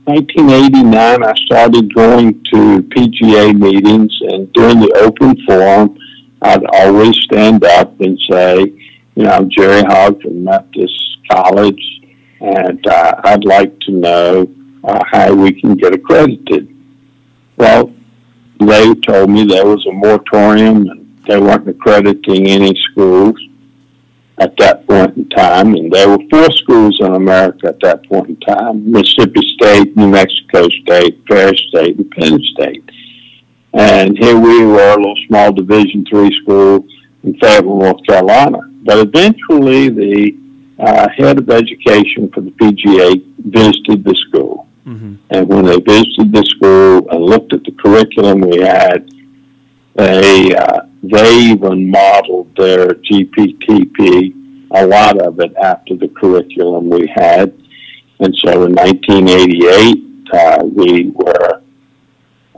1989, 0.04 1.22
I 1.22 1.34
started 1.44 1.94
going 1.94 2.42
to 2.52 2.82
PGA 2.82 3.58
meetings, 3.58 4.16
and 4.22 4.50
during 4.54 4.80
the 4.80 4.92
open 5.02 5.36
forum, 5.46 5.98
I'd 6.40 6.64
always 6.72 7.14
stand 7.24 7.64
up 7.64 8.00
and 8.00 8.18
say, 8.30 8.58
you 9.16 9.24
know, 9.24 9.30
I'm 9.30 9.50
Jerry 9.50 9.82
Hogge 9.82 10.22
from 10.22 10.44
Methodist 10.44 11.18
College, 11.30 11.82
and 12.40 12.86
uh, 12.86 13.20
I'd 13.24 13.44
like 13.44 13.78
to 13.80 13.90
know 13.90 14.48
uh, 14.84 15.00
how 15.10 15.34
we 15.34 15.60
can 15.60 15.76
get 15.76 15.92
accredited. 15.92 16.74
Well, 17.56 17.92
they 18.60 18.94
told 18.94 19.30
me 19.30 19.44
there 19.44 19.66
was 19.66 19.84
a 19.86 19.92
moratorium 19.92 20.88
and 20.88 21.07
they 21.28 21.38
weren't 21.38 21.68
accrediting 21.68 22.46
any 22.48 22.74
schools 22.90 23.36
at 24.38 24.56
that 24.58 24.86
point 24.86 25.16
in 25.16 25.28
time, 25.30 25.74
and 25.74 25.92
there 25.92 26.08
were 26.08 26.18
four 26.30 26.50
schools 26.52 26.98
in 27.00 27.14
America 27.14 27.68
at 27.68 27.80
that 27.80 28.08
point 28.08 28.28
in 28.30 28.36
time: 28.40 28.90
Mississippi 28.90 29.46
State, 29.54 29.96
New 29.96 30.08
Mexico 30.08 30.68
State, 30.82 31.22
Ferris 31.28 31.60
State, 31.68 31.96
and 31.98 32.10
Penn 32.12 32.40
State. 32.54 32.84
And 33.74 34.18
here 34.18 34.38
we 34.38 34.64
were, 34.64 34.94
a 34.94 34.96
little 34.96 35.14
small 35.28 35.52
Division 35.52 36.04
three 36.08 36.36
school 36.42 36.86
in 37.22 37.38
Fayetteville, 37.38 37.78
North 37.78 38.04
Carolina. 38.06 38.60
But 38.82 38.98
eventually, 38.98 39.90
the 39.90 40.36
uh, 40.78 41.08
head 41.16 41.38
of 41.38 41.50
education 41.50 42.30
for 42.32 42.40
the 42.40 42.50
PGA 42.52 43.22
visited 43.38 44.04
the 44.04 44.14
school, 44.28 44.68
Mm-hmm. 44.88 45.14
And 45.30 45.48
when 45.48 45.66
they 45.66 45.78
visited 45.80 46.32
the 46.32 46.44
school 46.46 47.10
and 47.10 47.22
looked 47.22 47.52
at 47.52 47.62
the 47.64 47.72
curriculum 47.72 48.40
we 48.40 48.58
had, 48.60 49.10
they 49.94 50.54
uh, 50.54 50.87
they 51.10 51.38
even 51.50 51.90
modeled 51.90 52.54
their 52.56 52.88
GPTP, 52.88 54.68
a 54.72 54.86
lot 54.86 55.20
of 55.20 55.40
it 55.40 55.54
after 55.56 55.96
the 55.96 56.08
curriculum 56.08 56.90
we 56.90 57.10
had. 57.14 57.52
And 58.20 58.34
so 58.44 58.64
in 58.64 58.74
1988, 58.74 60.08
uh, 60.32 60.64
we 60.64 61.10
were 61.10 61.62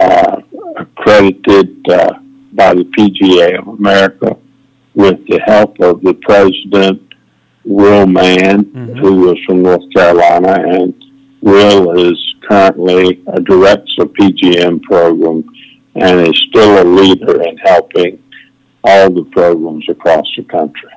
uh, 0.00 0.40
accredited 0.76 1.88
uh, 1.88 2.14
by 2.52 2.75
the 2.75 2.85
PGA 2.85 3.59
of 3.59 3.69
America 3.69 4.37
with 4.95 5.25
the 5.28 5.40
help 5.47 5.78
of 5.80 6.00
the 6.02 6.14
president, 6.14 7.02
Will 7.64 8.07
Mann, 8.07 8.64
mm-hmm. 8.64 8.99
who 8.99 9.26
was 9.26 9.38
from 9.47 9.62
North 9.62 9.85
Carolina, 9.95 10.54
and 10.66 10.95
Will 11.42 12.11
is 12.11 12.35
currently 12.49 13.23
a 13.28 13.40
director 13.40 14.02
of 14.02 14.12
PGM 14.14 14.83
program 14.83 15.45
and 15.95 16.26
is 16.26 16.47
still 16.49 16.83
a 16.83 16.85
leader 16.85 17.42
in 17.42 17.57
helping 17.59 18.23
all 18.84 19.10
the 19.10 19.25
programs 19.25 19.88
across 19.88 20.26
the 20.37 20.42
country. 20.44 20.90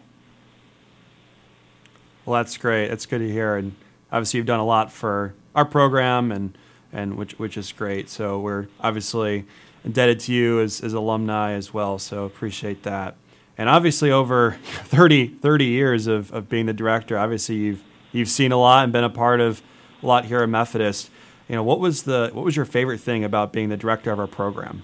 Well, 2.26 2.42
that's 2.42 2.58
great. 2.58 2.88
That's 2.88 3.06
good 3.06 3.20
to 3.20 3.30
hear. 3.30 3.56
And 3.56 3.76
obviously, 4.12 4.38
you've 4.38 4.48
done 4.48 4.60
a 4.60 4.66
lot 4.66 4.92
for 4.92 5.34
our 5.56 5.66
program, 5.66 6.32
and 6.32 6.58
and 6.92 7.18
which 7.18 7.38
which 7.38 7.58
is 7.58 7.72
great. 7.72 8.10
So 8.10 8.40
we're 8.40 8.68
obviously 8.80 9.46
indebted 9.84 10.20
to 10.22 10.34
you 10.34 10.62
as, 10.62 10.82
as 10.82 10.94
alumni 10.94 11.52
as 11.52 11.74
well. 11.74 12.00
So 12.00 12.26
appreciate 12.26 12.84
that. 12.84 13.16
And 13.58 13.70
obviously, 13.70 14.12
over 14.12 14.52
30, 14.64 15.28
30 15.28 15.66
years 15.66 16.08
of, 16.08 16.32
of 16.32 16.50
being 16.50 16.66
the 16.66 16.74
director, 16.74 17.18
obviously 17.18 17.56
you've 17.56 17.84
you've 18.12 18.30
seen 18.30 18.52
a 18.52 18.58
lot 18.58 18.84
and 18.84 18.94
been 18.94 19.04
a 19.04 19.10
part 19.10 19.42
of 19.42 19.62
a 20.02 20.06
lot 20.06 20.26
here 20.26 20.42
at 20.42 20.50
Methodist. 20.50 21.10
You 21.50 21.56
know, 21.56 21.64
what 21.64 21.80
was 21.80 22.04
the 22.04 22.30
what 22.34 22.46
was 22.46 22.56
your 22.56 22.66
favorite 22.66 23.00
thing 23.00 23.24
about 23.24 23.52
being 23.52 23.70
the 23.70 23.78
director 23.78 24.12
of 24.12 24.20
our 24.20 24.28
program? 24.28 24.84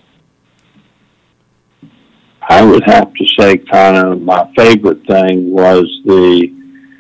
I 2.49 2.63
would 2.63 2.83
have 2.87 3.13
to 3.13 3.27
say, 3.37 3.57
kind 3.57 3.95
of 3.95 4.21
my 4.21 4.51
favorite 4.57 5.05
thing 5.05 5.51
was 5.51 5.85
the 6.05 6.51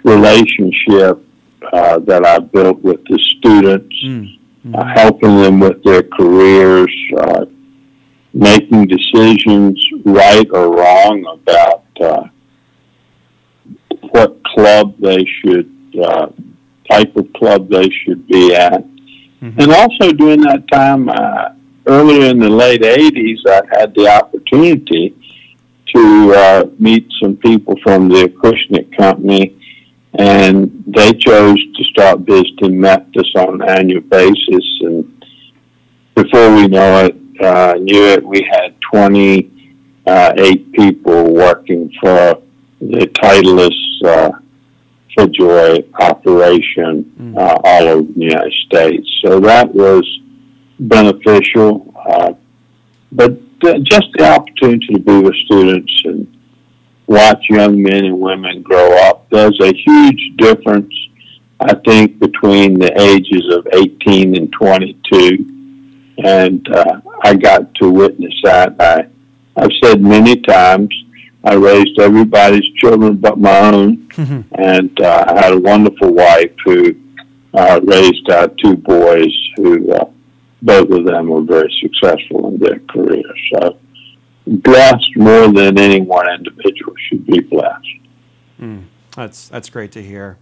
relationship 0.03 1.25
uh, 1.73 1.97
that 1.99 2.23
I 2.23 2.37
built 2.37 2.79
with 2.83 3.03
the 3.05 3.17
students, 3.37 3.95
mm-hmm. 4.05 4.75
uh, 4.75 4.85
helping 4.93 5.41
them 5.41 5.59
with 5.59 5.83
their 5.83 6.03
careers, 6.03 6.95
uh, 7.17 7.45
making 8.31 8.87
decisions, 8.87 9.83
right 10.05 10.47
or 10.51 10.75
wrong, 10.77 11.25
about 11.41 11.83
uh, 11.99 12.27
what 14.11 14.43
club 14.43 14.95
they 14.99 15.25
should 15.41 15.73
uh, 15.99 16.27
type 16.91 17.15
of 17.15 17.31
club 17.33 17.69
they 17.69 17.89
should 18.05 18.27
be 18.27 18.53
at. 18.53 18.83
Mm-hmm. 19.41 19.59
And 19.59 19.71
also 19.71 20.11
during 20.13 20.41
that 20.41 20.67
time, 20.71 21.09
uh, 21.09 21.49
earlier 21.87 22.29
in 22.29 22.37
the 22.37 22.49
late 22.49 22.81
80s, 22.81 23.39
I 23.47 23.79
had 23.79 23.95
the 23.95 24.07
opportunity 24.07 25.15
to 25.95 26.33
uh, 26.35 26.63
meet 26.79 27.07
some 27.21 27.35
people 27.37 27.75
from 27.83 28.09
the 28.09 28.29
Acushnet 28.29 28.95
Company, 28.97 29.55
and 30.17 30.83
they 30.87 31.13
chose 31.13 31.57
to 31.75 31.83
start 31.91 32.19
visiting 32.21 32.79
Methodist 32.79 33.35
on 33.35 33.61
an 33.61 33.69
annual 33.69 34.01
basis. 34.01 34.65
And 34.81 35.25
before 36.15 36.55
we 36.55 36.67
know 36.67 37.05
it, 37.05 37.15
uh, 37.41 37.73
knew 37.79 38.03
it, 38.05 38.25
we 38.25 38.47
had 38.51 38.75
28 38.91 39.51
uh, 40.07 40.33
people 40.73 41.33
working 41.33 41.91
for 42.01 42.41
the 42.81 43.07
Titleist 43.07 44.05
uh, 44.05 44.31
FootJoy 45.17 45.91
operation 45.99 47.03
mm. 47.19 47.37
uh, 47.37 47.57
all 47.63 47.87
over 47.87 48.11
the 48.11 48.19
United 48.19 48.53
States. 48.65 49.09
So 49.23 49.39
that 49.41 49.73
was 49.73 50.05
beneficial. 50.79 51.93
Uh, 51.95 52.33
but 53.11 53.37
just 53.61 54.07
the 54.17 54.29
opportunity 54.29 54.93
to 54.93 54.99
be 54.99 55.19
with 55.19 55.35
students 55.45 56.01
and 56.05 56.39
watch 57.07 57.43
young 57.49 57.81
men 57.81 58.05
and 58.05 58.19
women 58.19 58.61
grow 58.61 58.95
up. 59.07 59.29
There's 59.29 59.59
a 59.61 59.73
huge 59.73 60.37
difference, 60.37 60.93
I 61.59 61.73
think, 61.85 62.19
between 62.19 62.79
the 62.79 62.91
ages 63.01 63.51
of 63.51 63.67
18 63.73 64.37
and 64.37 64.51
22. 64.51 66.15
And 66.23 66.67
uh, 66.69 67.01
I 67.23 67.35
got 67.35 67.73
to 67.75 67.89
witness 67.89 68.33
that. 68.43 68.75
I, 68.79 69.07
I've 69.57 69.71
said 69.83 70.01
many 70.01 70.39
times, 70.41 70.93
I 71.43 71.55
raised 71.55 71.99
everybody's 71.99 72.69
children 72.75 73.17
but 73.17 73.39
my 73.39 73.71
own, 73.71 74.07
mm-hmm. 74.09 74.41
and 74.61 75.01
uh, 75.01 75.25
I 75.29 75.41
had 75.41 75.53
a 75.53 75.59
wonderful 75.59 76.13
wife 76.13 76.51
who 76.65 76.95
uh, 77.53 77.79
raised 77.83 78.29
uh, 78.29 78.49
two 78.63 78.75
boys 78.75 79.33
who 79.55 79.91
uh, 79.93 80.05
both 80.61 80.89
of 80.89 81.05
them 81.05 81.29
were 81.29 81.41
very 81.41 81.71
successful 81.79 82.49
in 82.49 82.59
their 82.59 82.79
careers. 82.89 83.49
So 83.53 83.77
blessed 84.45 85.15
more 85.15 85.47
than 85.51 85.77
any 85.77 86.01
one 86.01 86.29
individual 86.31 86.93
should 87.07 87.25
be 87.25 87.39
blessed. 87.39 87.87
Mm, 88.59 88.85
that's 89.15 89.47
that's 89.47 89.69
great 89.69 89.91
to 89.93 90.03
hear. 90.03 90.37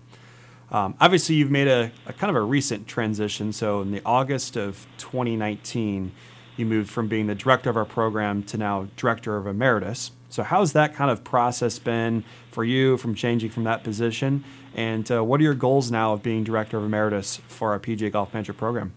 Um, 0.69 0.95
obviously, 1.00 1.36
you've 1.36 1.51
made 1.51 1.67
a, 1.67 1.91
a, 2.05 2.13
kind 2.13 2.29
of 2.29 2.36
a 2.36 2.41
recent 2.41 2.88
transition. 2.88 3.53
So, 3.53 3.81
in 3.81 3.91
the 3.91 4.01
August 4.05 4.57
of 4.57 4.86
2019, 4.97 6.12
you 6.57 6.65
moved 6.65 6.89
from 6.89 7.07
being 7.07 7.27
the 7.27 7.36
director 7.36 7.69
of 7.69 7.77
our 7.77 7.86
program 7.86 8.43
to 8.43 8.57
now 8.57 8.88
director 8.97 9.38
of 9.38 9.47
emeritus. 9.47 10.12
So, 10.29 10.43
how's 10.43 10.74
that 10.74 10.93
kind 10.93 11.09
of 11.09 11.24
process 11.24 11.79
been 11.79 12.25
for 12.51 12.65
you 12.65 12.97
from 12.97 13.15
changing 13.15 13.51
from 13.51 13.63
that 13.63 13.83
position? 13.83 14.43
And 14.75 15.09
uh, 15.09 15.24
what 15.24 15.39
are 15.39 15.43
your 15.43 15.53
goals 15.53 15.89
now 15.89 16.13
of 16.13 16.21
being 16.21 16.43
director 16.43 16.77
of 16.77 16.83
emeritus 16.83 17.39
for 17.47 17.71
our 17.71 17.79
PGA 17.79 18.12
Golf 18.12 18.33
Management 18.33 18.59
program? 18.59 18.93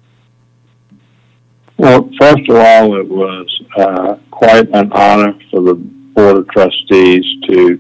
Well, 1.81 2.11
first 2.21 2.47
of 2.51 2.57
all, 2.57 3.01
it 3.01 3.09
was 3.09 3.63
uh, 3.75 4.17
quite 4.31 4.69
an 4.75 4.93
honor 4.93 5.33
for 5.51 5.63
the 5.63 5.77
Board 5.77 6.37
of 6.37 6.49
Trustees 6.49 7.25
to 7.49 7.79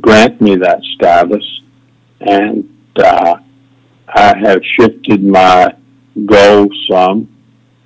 grant 0.00 0.40
me 0.40 0.56
that 0.56 0.82
status. 0.96 1.44
And 2.20 2.68
uh, 2.96 3.36
I 4.08 4.36
have 4.38 4.60
shifted 4.76 5.22
my 5.22 5.72
goals 6.26 6.72
some. 6.90 7.28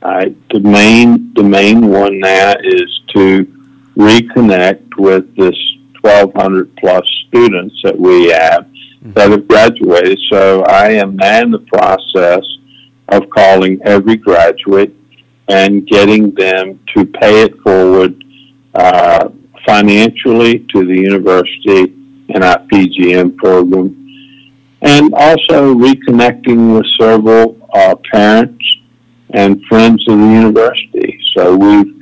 I, 0.00 0.34
the 0.54 0.60
main 0.60 1.34
the 1.34 1.42
main 1.42 1.86
one 1.86 2.18
now 2.20 2.54
is 2.64 3.00
to 3.08 3.44
reconnect 3.94 4.96
with 4.96 5.36
this 5.36 5.58
1,200 6.00 6.74
plus 6.78 7.04
students 7.28 7.78
that 7.84 7.98
we 7.98 8.28
have 8.28 8.64
mm-hmm. 8.64 9.12
that 9.12 9.30
have 9.30 9.46
graduated. 9.46 10.18
So 10.30 10.62
I 10.62 10.92
am 10.92 11.16
now 11.16 11.42
in 11.42 11.50
the 11.50 11.58
process 11.58 12.42
of 13.08 13.28
calling 13.28 13.78
every 13.84 14.16
graduate 14.16 14.96
and 15.52 15.86
getting 15.86 16.34
them 16.34 16.80
to 16.96 17.04
pay 17.04 17.42
it 17.42 17.54
forward 17.60 18.24
uh, 18.74 19.28
financially 19.66 20.60
to 20.70 20.86
the 20.86 20.96
university 20.96 21.94
and 22.30 22.42
our 22.42 22.58
PGM 22.72 23.36
program, 23.36 23.88
and 24.80 25.12
also 25.14 25.74
reconnecting 25.74 26.74
with 26.74 26.86
several 26.98 27.58
uh, 27.74 27.94
parents 28.10 28.64
and 29.34 29.62
friends 29.68 30.02
of 30.08 30.18
the 30.18 30.26
university. 30.26 31.20
So 31.36 31.54
we've 31.54 31.98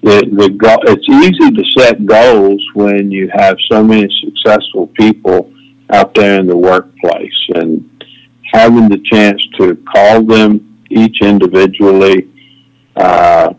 the, 0.00 0.24
the 0.32 0.48
go- 0.50 0.84
it's 0.84 1.08
easy 1.08 1.50
to 1.50 1.64
set 1.76 2.06
goals 2.06 2.64
when 2.74 3.10
you 3.10 3.28
have 3.34 3.56
so 3.70 3.84
many 3.84 4.08
successful 4.24 4.86
people 4.86 5.52
out 5.90 6.14
there 6.14 6.38
in 6.40 6.46
the 6.46 6.56
workplace 6.56 7.40
and 7.54 7.84
having 8.52 8.88
the 8.88 9.02
chance 9.10 9.44
to 9.58 9.76
call 9.92 10.22
them 10.22 10.78
each 10.88 11.20
individually 11.20 12.28
uh, 12.98 13.52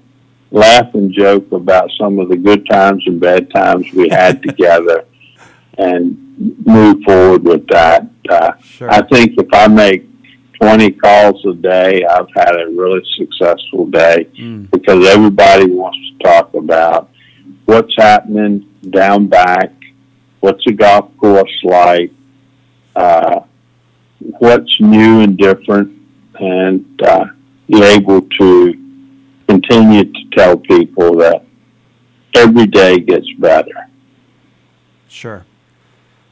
laugh 0.51 0.93
and 0.93 1.12
joke 1.12 1.51
about 1.51 1.89
some 2.00 2.19
of 2.19 2.29
the 2.29 2.38
good 2.38 2.67
times 2.69 3.03
and 3.05 3.19
bad 3.19 3.50
times 3.51 3.92
we 3.94 4.09
had 4.09 4.42
together 4.48 5.05
and 5.77 6.66
move 6.66 7.01
forward 7.03 7.44
with 7.44 7.68
that. 7.68 8.07
Uh, 8.29 8.51
sure. 8.61 8.92
I 8.92 9.01
think 9.07 9.33
if 9.37 9.48
I 9.53 9.68
make 9.68 10.05
20 10.61 10.92
calls 10.92 11.46
a 11.46 11.53
day, 11.53 12.03
I've 12.05 12.29
had 12.35 12.55
a 12.55 12.68
really 12.68 13.01
successful 13.18 13.85
day 13.87 14.27
mm. 14.37 14.70
because 14.72 15.07
everybody 15.07 15.66
wants 15.66 15.98
to 15.98 16.24
talk 16.24 16.53
about 16.53 17.09
what's 17.66 17.94
happening 17.98 18.68
down 18.90 19.27
back, 19.27 19.72
what's 20.42 20.63
the 20.66 20.74
golf 20.74 21.16
course 21.18 21.59
like, 21.63 22.11
uh, 22.96 23.42
what's 24.20 24.81
new 24.81 25.22
and 25.22 25.37
different, 25.37 25.98
and 26.40 27.01
uh, 27.03 27.25
be 27.68 27.81
able 27.83 28.22
to 28.22 28.78
continue 29.50 30.03
to 30.05 30.29
tell 30.38 30.57
people 30.57 31.18
that 31.18 31.44
every 32.35 32.68
day 32.68 33.00
gets 33.00 33.27
better. 33.40 33.90
Sure. 35.07 35.46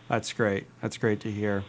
That's 0.07 0.31
great. 0.31 0.67
That's 0.81 0.97
great 0.97 1.19
to 1.21 1.31
hear. 1.31 1.63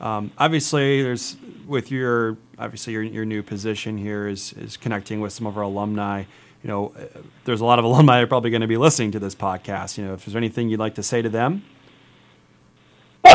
Um, 0.00 0.32
obviously, 0.36 1.02
there's 1.02 1.36
with 1.66 1.92
your 1.92 2.36
obviously 2.58 2.92
your, 2.92 3.04
your 3.04 3.24
new 3.24 3.42
position 3.42 3.96
here 3.96 4.26
is 4.26 4.52
is 4.54 4.76
connecting 4.76 5.20
with 5.20 5.32
some 5.32 5.46
of 5.46 5.56
our 5.56 5.62
alumni. 5.62 6.24
You 6.64 6.68
know, 6.68 6.92
uh, 6.98 7.20
there's 7.44 7.60
a 7.60 7.64
lot 7.64 7.78
of 7.78 7.84
alumni 7.90 8.20
are 8.20 8.26
probably 8.26 8.50
going 8.50 8.62
to 8.62 8.66
be 8.66 8.76
listening 8.76 9.12
to 9.12 9.20
this 9.20 9.36
podcast. 9.36 9.96
You 9.96 10.04
know, 10.04 10.14
if 10.14 10.24
there's 10.24 10.36
anything 10.36 10.68
you'd 10.68 10.80
like 10.80 10.96
to 10.96 11.02
say 11.02 11.22
to 11.22 11.28
them. 11.28 11.64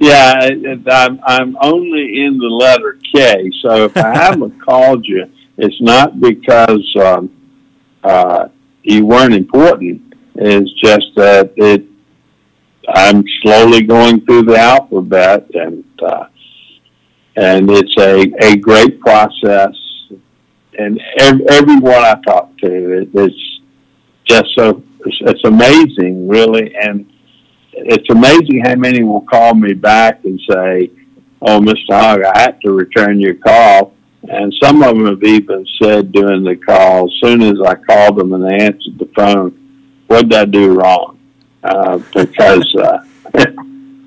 Yeah, 0.00 0.48
I'm 0.90 1.20
I'm 1.24 1.56
only 1.60 2.24
in 2.24 2.38
the 2.38 2.46
letter 2.46 2.96
K, 3.14 3.50
so 3.60 3.84
if 3.84 3.96
I 3.96 4.16
haven't 4.16 4.58
called 4.64 5.04
you, 5.06 5.30
it's 5.60 5.80
not 5.80 6.20
because 6.20 6.96
um, 7.02 7.30
uh, 8.02 8.48
you 8.82 9.04
weren't 9.04 9.34
important. 9.34 10.14
It's 10.34 10.72
just 10.80 11.06
that 11.16 11.52
it. 11.56 11.84
I'm 12.88 13.22
slowly 13.42 13.82
going 13.82 14.24
through 14.24 14.44
the 14.44 14.56
alphabet, 14.56 15.46
and 15.54 15.84
uh, 16.02 16.24
and 17.36 17.70
it's 17.70 17.94
a 17.98 18.32
a 18.40 18.56
great 18.56 19.00
process. 19.00 19.74
And 20.78 20.98
ev- 21.18 21.42
everyone 21.50 21.92
I 21.92 22.14
talk 22.26 22.56
to, 22.58 23.00
it, 23.00 23.10
it's 23.12 23.60
just 24.26 24.46
so 24.56 24.82
it's, 25.04 25.44
amazing, 25.44 26.26
really, 26.26 26.74
and 26.74 27.10
it's 27.72 28.08
amazing 28.10 28.62
how 28.64 28.76
many 28.76 29.02
will 29.02 29.22
call 29.22 29.54
me 29.54 29.74
back 29.74 30.24
and 30.24 30.40
say, 30.48 30.90
"Oh, 31.42 31.60
Mr. 31.60 31.90
Hogge, 31.90 32.24
I 32.24 32.40
have 32.40 32.60
to 32.60 32.72
return 32.72 33.20
your 33.20 33.34
call." 33.34 33.89
And 34.28 34.54
some 34.62 34.82
of 34.82 34.94
them 34.94 35.06
have 35.06 35.22
even 35.22 35.66
said 35.80 36.12
during 36.12 36.44
the 36.44 36.56
call, 36.56 37.06
as 37.06 37.12
soon 37.20 37.42
as 37.42 37.60
I 37.64 37.74
called 37.74 38.16
them 38.16 38.32
and 38.32 38.44
they 38.44 38.64
answered 38.64 38.98
the 38.98 39.08
phone, 39.16 39.56
what 40.06 40.28
did 40.28 40.34
I 40.34 40.44
do 40.44 40.74
wrong? 40.74 41.18
Uh, 41.62 41.98
because 42.14 42.74
uh, 42.76 43.04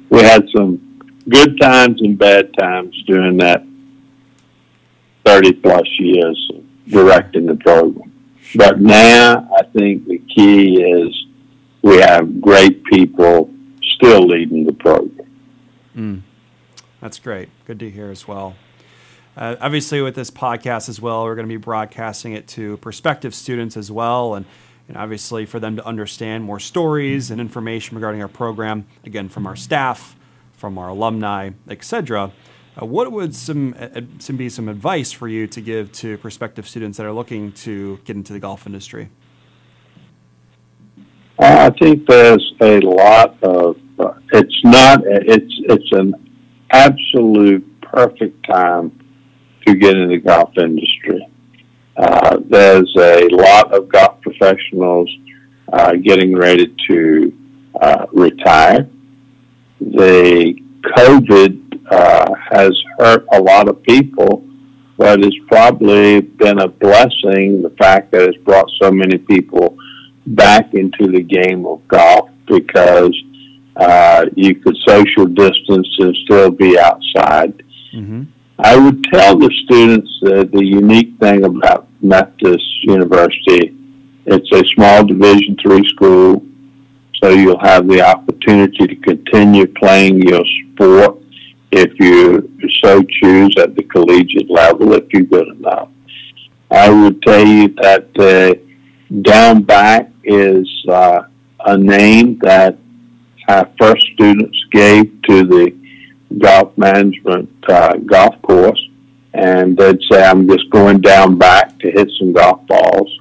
we 0.10 0.21
had 0.21 0.47
some 0.56 0.80
good 1.28 1.60
times 1.60 2.02
and 2.02 2.17
bad 2.17 2.54
times 2.58 2.95
during 3.08 3.38
that 3.38 3.63
30 5.26 5.54
plus 5.54 5.88
years 5.99 6.52
directing 6.88 7.45
the 7.45 7.56
program. 7.56 8.12
But 8.56 8.80
now 8.80 9.49
I 9.58 9.63
think 9.63 10.06
the 10.06 10.19
key 10.19 10.82
is 10.82 11.26
we 11.82 11.97
have 11.97 12.41
great 12.41 12.84
people 12.86 13.49
still 13.95 14.28
leading 14.28 14.65
the 14.65 14.73
program. 14.73 15.30
Mm. 15.95 16.21
That's 17.02 17.19
great. 17.19 17.49
Good 17.65 17.80
to 17.80 17.89
hear 17.89 18.10
as 18.10 18.28
well. 18.28 18.56
Uh, 19.36 19.56
obviously, 19.60 20.00
with 20.02 20.13
this 20.13 20.30
podcast 20.30 20.88
as 20.89 21.02
well, 21.02 21.24
we're 21.24 21.34
going 21.34 21.48
to 21.48 21.52
be 21.52 21.58
broadcasting 21.58 22.34
it 22.34 22.48
to 22.48 22.78
prospective 22.78 23.34
students 23.34 23.76
as 23.76 23.91
well, 23.91 24.36
and, 24.36 24.46
and 24.88 24.96
obviously 24.96 25.46
for 25.46 25.60
them 25.60 25.76
to 25.76 25.86
understand 25.86 26.43
more 26.43 26.60
stories 26.60 27.32
and 27.32 27.41
information 27.41 27.96
regarding 27.96 28.22
our 28.22 28.28
program, 28.28 28.86
again, 29.04 29.30
from 29.30 29.48
our 29.48 29.56
staff, 29.56 30.15
from 30.54 30.78
our 30.78 30.89
alumni, 30.89 31.50
etc. 31.67 32.32
Uh, 32.80 32.86
what 32.86 33.12
would 33.12 33.34
some, 33.34 33.76
uh, 33.80 34.02
some 34.19 34.38
be 34.38 34.50
some 34.50 34.69
advice 34.69 35.12
for 35.12 35.28
you 35.28 35.48
to 35.48 35.62
give 35.62 35.91
to 35.91 36.15
prospective 36.19 36.67
students 36.67 36.98
that 37.00 37.06
are 37.06 37.12
looking 37.12 37.52
to 37.52 37.98
get 38.06 38.15
into 38.15 38.34
the 38.34 38.39
golf 38.39 38.67
industry? 38.67 39.10
I 41.39 41.72
think 41.72 42.06
there's 42.08 42.54
a 42.62 42.80
lot 42.82 43.41
of. 43.41 43.78
Uh, 43.98 44.13
it's 44.32 44.62
not. 44.63 45.02
It's 45.06 45.54
it's 45.65 45.91
an 45.91 46.13
absolute 46.72 47.82
perfect 47.82 48.46
time 48.48 49.03
to 49.65 49.76
get 49.76 49.95
in 49.95 50.10
the 50.10 50.17
golf 50.17 50.52
industry. 50.58 51.28
Uh, 51.95 52.38
there's 52.49 52.91
a 52.97 53.28
lot 53.32 53.73
of 53.73 53.89
golf 53.89 54.19
professionals 54.21 55.10
uh, 55.71 55.93
getting 55.93 56.36
ready 56.36 56.73
to 56.88 57.34
uh, 57.82 58.06
retire. 58.12 58.88
The 59.80 60.56
COVID 60.97 61.82
uh, 61.91 62.34
has 62.52 62.73
hurt 62.97 63.26
a 63.32 63.41
lot 63.41 63.69
of 63.69 63.82
people, 63.84 64.43
but 64.97 65.23
it's 65.23 65.36
probably 65.47 66.21
been 66.21 66.60
a 66.60 66.67
blessing 66.67 67.62
the 67.62 67.73
fact 67.78 68.12
that 68.12 68.23
it's 68.30 68.38
brought 68.43 68.69
so 68.82 68.91
many 68.91 69.17
people 69.17 69.78
back 70.26 70.73
into 70.73 71.12
the 71.12 71.21
game 71.21 71.65
of 71.65 71.88
golf 71.88 72.30
because 72.47 73.15
Uh, 73.76 74.26
you 74.36 74.54
could 74.62 74.78
social 74.88 75.26
distance 75.26 75.89
and 75.97 76.15
still 76.26 76.52
be 76.52 76.78
outside. 76.78 77.63
Mm-hmm. 77.91 78.23
I 78.60 78.78
would 78.78 79.04
tell 79.06 79.38
the 79.38 79.52
students 79.66 80.10
that 80.22 80.52
the 80.52 80.63
unique 80.63 81.18
thing 81.20 81.44
about 81.44 81.88
Methodist 82.02 82.63
University, 82.84 83.76
it's 84.26 84.52
a 84.52 84.63
small 84.76 85.04
Division 85.04 85.58
three 85.62 85.84
school, 85.89 86.46
so 87.22 87.30
you'll 87.30 87.60
have 87.60 87.88
the 87.88 88.02
opportunity 88.02 88.88
to 88.88 88.96
continue 88.98 89.66
playing 89.66 90.22
your 90.22 90.44
sport 90.74 91.18
if 91.72 91.92
you 92.00 92.50
so 92.84 93.02
choose 93.02 93.56
at 93.58 93.76
the 93.76 93.84
collegiate 93.84 94.50
level 94.50 94.94
if 94.94 95.06
you're 95.12 95.24
good 95.24 95.48
enough. 95.48 95.89
I 96.70 96.89
would 96.89 97.22
tell 97.24 97.46
you 97.46 97.70
that 97.82 98.08
uh, 98.20 98.54
down 99.22 99.63
back 99.63 100.12
is 100.24 100.68
uh, 100.88 101.24
a 101.66 101.78
name 101.78 102.39
that 102.44 102.78
our 103.48 103.70
first 103.80 104.06
students 104.13 104.58
gave 104.72 105.06
to 105.24 105.44
the 105.44 105.83
golf 106.39 106.78
management 106.78 107.50
uh, 107.69 107.96
golf 107.98 108.41
course, 108.41 108.82
and 109.34 109.78
they'd 109.78 110.02
say, 110.12 110.24
"I'm 110.24 110.48
just 110.48 110.69
going 110.69 111.02
down 111.02 111.38
back 111.38 111.78
to 111.80 111.91
hit 111.91 112.10
some 112.19 112.34
golf 112.34 112.65
balls." 112.67 113.19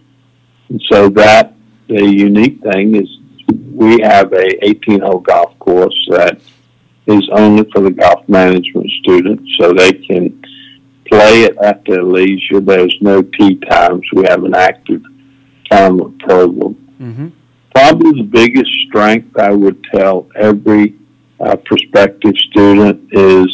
And 0.69 0.83
so 0.91 1.09
that 1.11 1.55
the 1.89 2.05
unique 2.05 2.61
thing 2.63 2.97
is 2.97 3.09
we 3.73 4.01
have 4.01 4.33
a 4.33 4.67
18 4.67 5.01
hole 5.01 5.21
golf 5.21 5.59
course 5.59 6.09
that 6.11 6.41
is 7.07 7.29
only 7.33 7.69
for 7.73 7.81
the 7.81 7.91
golf 7.91 8.29
management 8.29 8.89
students, 9.03 9.55
so 9.59 9.73
they 9.73 9.93
can 9.93 10.43
play 11.07 11.43
it 11.43 11.57
at 11.59 11.85
their 11.85 12.03
leisure. 12.03 12.61
There's 12.61 12.97
no 13.01 13.23
tee 13.23 13.57
times. 13.57 14.03
We 14.13 14.25
have 14.29 14.45
an 14.45 14.55
active 14.55 15.03
tournament 15.71 16.19
program. 16.21 16.75
Mm-hmm. 17.01 17.29
Probably 17.75 18.23
the 18.23 18.29
biggest 18.29 18.71
strength 18.87 19.37
I 19.37 19.51
would 19.51 19.83
tell 19.85 20.29
every 20.37 20.95
uh, 21.43 21.57
prospective 21.65 22.35
student 22.51 23.03
is 23.13 23.47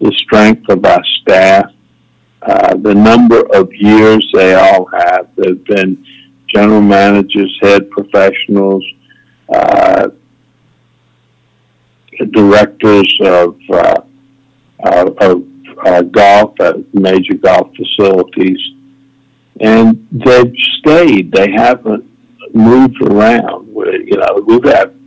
the 0.00 0.12
strength 0.16 0.68
of 0.68 0.84
our 0.84 1.04
staff. 1.20 1.66
Uh, 2.40 2.76
the 2.76 2.94
number 2.94 3.42
of 3.54 3.68
years 3.74 4.26
they 4.32 4.54
all 4.54 4.86
have. 4.86 5.28
They've 5.36 5.62
been 5.64 6.04
general 6.54 6.80
managers, 6.80 7.56
head 7.60 7.90
professionals, 7.90 8.84
uh, 9.52 10.08
directors 12.32 13.18
of, 13.22 13.56
uh, 13.70 14.00
uh, 14.84 15.10
of 15.20 15.44
uh, 15.84 16.02
golf 16.02 16.60
at 16.60 16.76
major 16.94 17.34
golf 17.34 17.70
facilities, 17.76 18.58
and 19.60 20.06
they've 20.10 20.52
stayed. 20.78 21.32
They 21.32 21.50
haven't 21.50 22.04
moved 22.54 23.02
around. 23.02 23.72
We, 23.72 24.04
you 24.06 24.16
know, 24.16 24.42
we've 24.46 24.64
had 24.64 24.97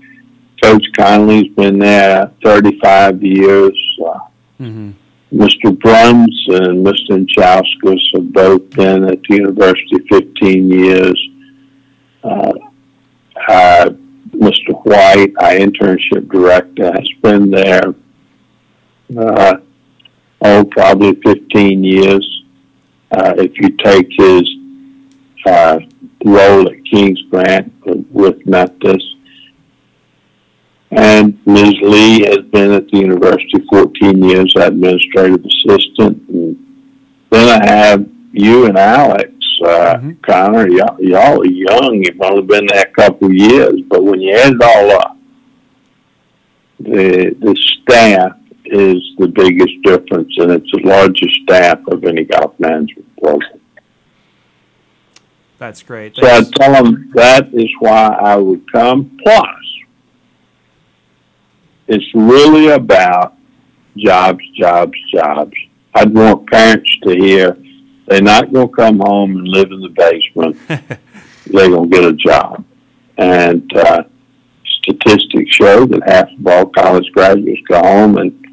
Coach 0.61 0.85
Conley's 0.97 1.53
been 1.55 1.79
there 1.79 2.31
35 2.43 3.23
years. 3.23 3.97
Uh, 4.05 4.19
Mm-hmm. 4.61 4.91
Mr. 5.33 5.79
Bruns 5.79 6.45
and 6.49 6.85
Mr. 6.85 7.17
Inchauskas 7.17 7.99
have 8.13 8.31
both 8.31 8.69
been 8.71 9.05
at 9.05 9.19
the 9.23 9.35
university 9.37 9.97
15 10.07 10.69
years. 10.69 11.29
Uh, 12.23 12.51
uh, 13.47 13.89
Mr. 14.35 14.85
White, 14.85 15.33
our 15.39 15.53
internship 15.53 16.29
director, 16.31 16.91
has 16.91 17.09
been 17.23 17.49
there, 17.49 17.95
uh, 19.17 19.55
oh, 20.41 20.63
probably 20.65 21.15
15 21.25 21.83
years. 21.83 22.43
Uh, 23.11 23.33
if 23.37 23.57
you 23.57 23.69
take 23.77 24.07
his 24.11 24.43
uh, 25.45 25.79
role 26.23 26.69
at 26.69 26.85
King's 26.85 27.21
Grant 27.31 27.73
with 28.11 28.45
Methodist. 28.45 29.10
And 30.91 31.39
Ms. 31.45 31.75
Lee 31.81 32.25
has 32.25 32.39
been 32.51 32.71
at 32.73 32.89
the 32.89 32.97
university 32.97 33.63
14 33.71 34.23
years, 34.23 34.53
administrative 34.57 35.45
assistant. 35.45 36.21
And 36.27 36.57
then 37.29 37.61
I 37.61 37.65
have 37.65 38.05
you 38.33 38.65
and 38.65 38.77
Alex, 38.77 39.31
uh, 39.65 39.95
Mhm. 39.95 40.21
Connor. 40.21 40.67
Y'all, 40.67 40.97
y'all 41.01 41.41
are 41.41 41.45
young. 41.45 42.03
You've 42.03 42.21
only 42.21 42.41
been 42.41 42.65
there 42.65 42.83
a 42.83 43.01
couple 43.01 43.27
of 43.27 43.33
years, 43.33 43.79
but 43.87 44.03
when 44.03 44.19
you 44.19 44.33
add 44.33 44.53
it 44.53 44.61
all 44.61 44.91
up, 44.91 45.17
the 46.79 47.35
the 47.39 47.55
staff 47.55 48.33
is 48.65 49.01
the 49.17 49.27
biggest 49.27 49.81
difference, 49.83 50.33
and 50.37 50.51
it's 50.51 50.71
the 50.71 50.81
largest 50.83 51.35
staff 51.43 51.79
of 51.87 52.03
any 52.03 52.23
golf 52.23 52.53
management 52.59 53.07
program. 53.21 53.59
That's 55.57 55.83
great. 55.83 56.15
So 56.15 56.25
I 56.25 56.41
tell 56.55 56.83
them 56.83 57.11
that 57.13 57.53
is 57.53 57.69
why 57.79 58.07
I 58.19 58.35
would 58.35 58.69
come. 58.71 59.11
Plus, 59.23 59.70
it's 61.91 62.15
really 62.15 62.69
about 62.69 63.35
jobs, 63.97 64.43
jobs, 64.57 64.97
jobs. 65.13 65.53
I'd 65.93 66.13
want 66.13 66.49
parents 66.49 66.89
to 67.03 67.13
hear 67.13 67.57
they're 68.07 68.21
not 68.21 68.53
going 68.53 68.69
to 68.69 68.73
come 68.73 68.99
home 68.99 69.35
and 69.35 69.47
live 69.47 69.71
in 69.71 69.81
the 69.81 69.89
basement. 69.89 70.57
they're 71.47 71.69
going 71.69 71.91
to 71.91 71.95
get 71.95 72.05
a 72.05 72.13
job. 72.13 72.63
And 73.17 73.69
uh, 73.75 74.03
statistics 74.83 75.53
show 75.53 75.85
that 75.85 76.01
half 76.07 76.29
of 76.31 76.47
all 76.47 76.65
college 76.67 77.11
graduates 77.11 77.61
go 77.67 77.81
home 77.81 78.17
and 78.17 78.45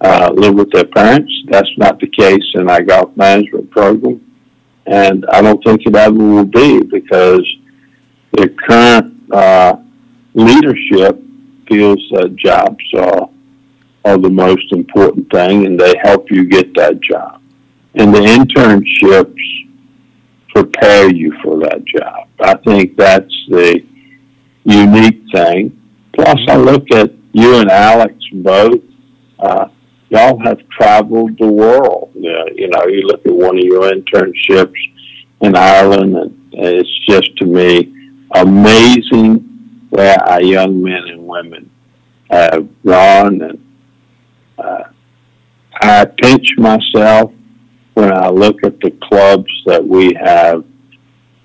uh, 0.00 0.30
live 0.32 0.54
with 0.54 0.70
their 0.70 0.86
parents. 0.86 1.32
That's 1.48 1.70
not 1.78 1.98
the 1.98 2.06
case 2.06 2.44
in 2.54 2.70
our 2.70 2.82
golf 2.82 3.16
management 3.16 3.72
program. 3.72 4.24
And 4.86 5.26
I 5.32 5.42
don't 5.42 5.62
think 5.64 5.80
it 5.84 5.96
ever 5.96 6.16
will 6.16 6.44
be 6.44 6.80
because 6.82 7.44
the 8.32 8.48
current 8.68 9.32
uh, 9.32 9.76
leadership 10.34 11.20
feels 11.68 12.02
that 12.12 12.36
jobs 12.36 12.84
are, 12.94 13.28
are 14.04 14.18
the 14.18 14.30
most 14.30 14.72
important 14.72 15.30
thing 15.30 15.66
and 15.66 15.78
they 15.78 15.94
help 16.02 16.30
you 16.30 16.44
get 16.44 16.74
that 16.74 17.00
job. 17.00 17.40
And 17.94 18.14
the 18.14 18.20
internships 18.20 19.34
prepare 20.54 21.12
you 21.12 21.32
for 21.42 21.58
that 21.60 21.84
job. 21.84 22.28
I 22.40 22.54
think 22.64 22.96
that's 22.96 23.34
the 23.48 23.84
unique 24.64 25.22
thing. 25.32 25.74
Plus, 26.14 26.38
I 26.48 26.56
look 26.56 26.90
at 26.92 27.12
you 27.32 27.56
and 27.56 27.70
Alex 27.70 28.14
both. 28.32 28.82
Uh, 29.38 29.68
y'all 30.10 30.38
have 30.44 30.58
traveled 30.68 31.38
the 31.38 31.46
world. 31.46 32.10
Uh, 32.16 32.50
you 32.54 32.68
know, 32.68 32.86
you 32.86 33.02
look 33.02 33.24
at 33.24 33.32
one 33.32 33.56
of 33.56 33.64
your 33.64 33.90
internships 33.90 34.74
in 35.40 35.56
Ireland, 35.56 36.16
and 36.16 36.34
it's 36.52 37.06
just 37.06 37.36
to 37.38 37.46
me 37.46 37.94
amazing 38.34 39.47
where 39.90 40.18
our 40.28 40.42
young 40.42 40.82
men 40.82 41.02
and 41.08 41.26
women 41.26 41.70
have 42.30 42.68
gone. 42.84 43.42
And 43.42 43.64
uh, 44.58 44.84
I 45.80 46.04
pinch 46.04 46.48
myself 46.58 47.32
when 47.94 48.12
I 48.12 48.28
look 48.28 48.62
at 48.64 48.78
the 48.80 48.90
clubs 49.02 49.50
that 49.66 49.86
we 49.86 50.14
have 50.14 50.64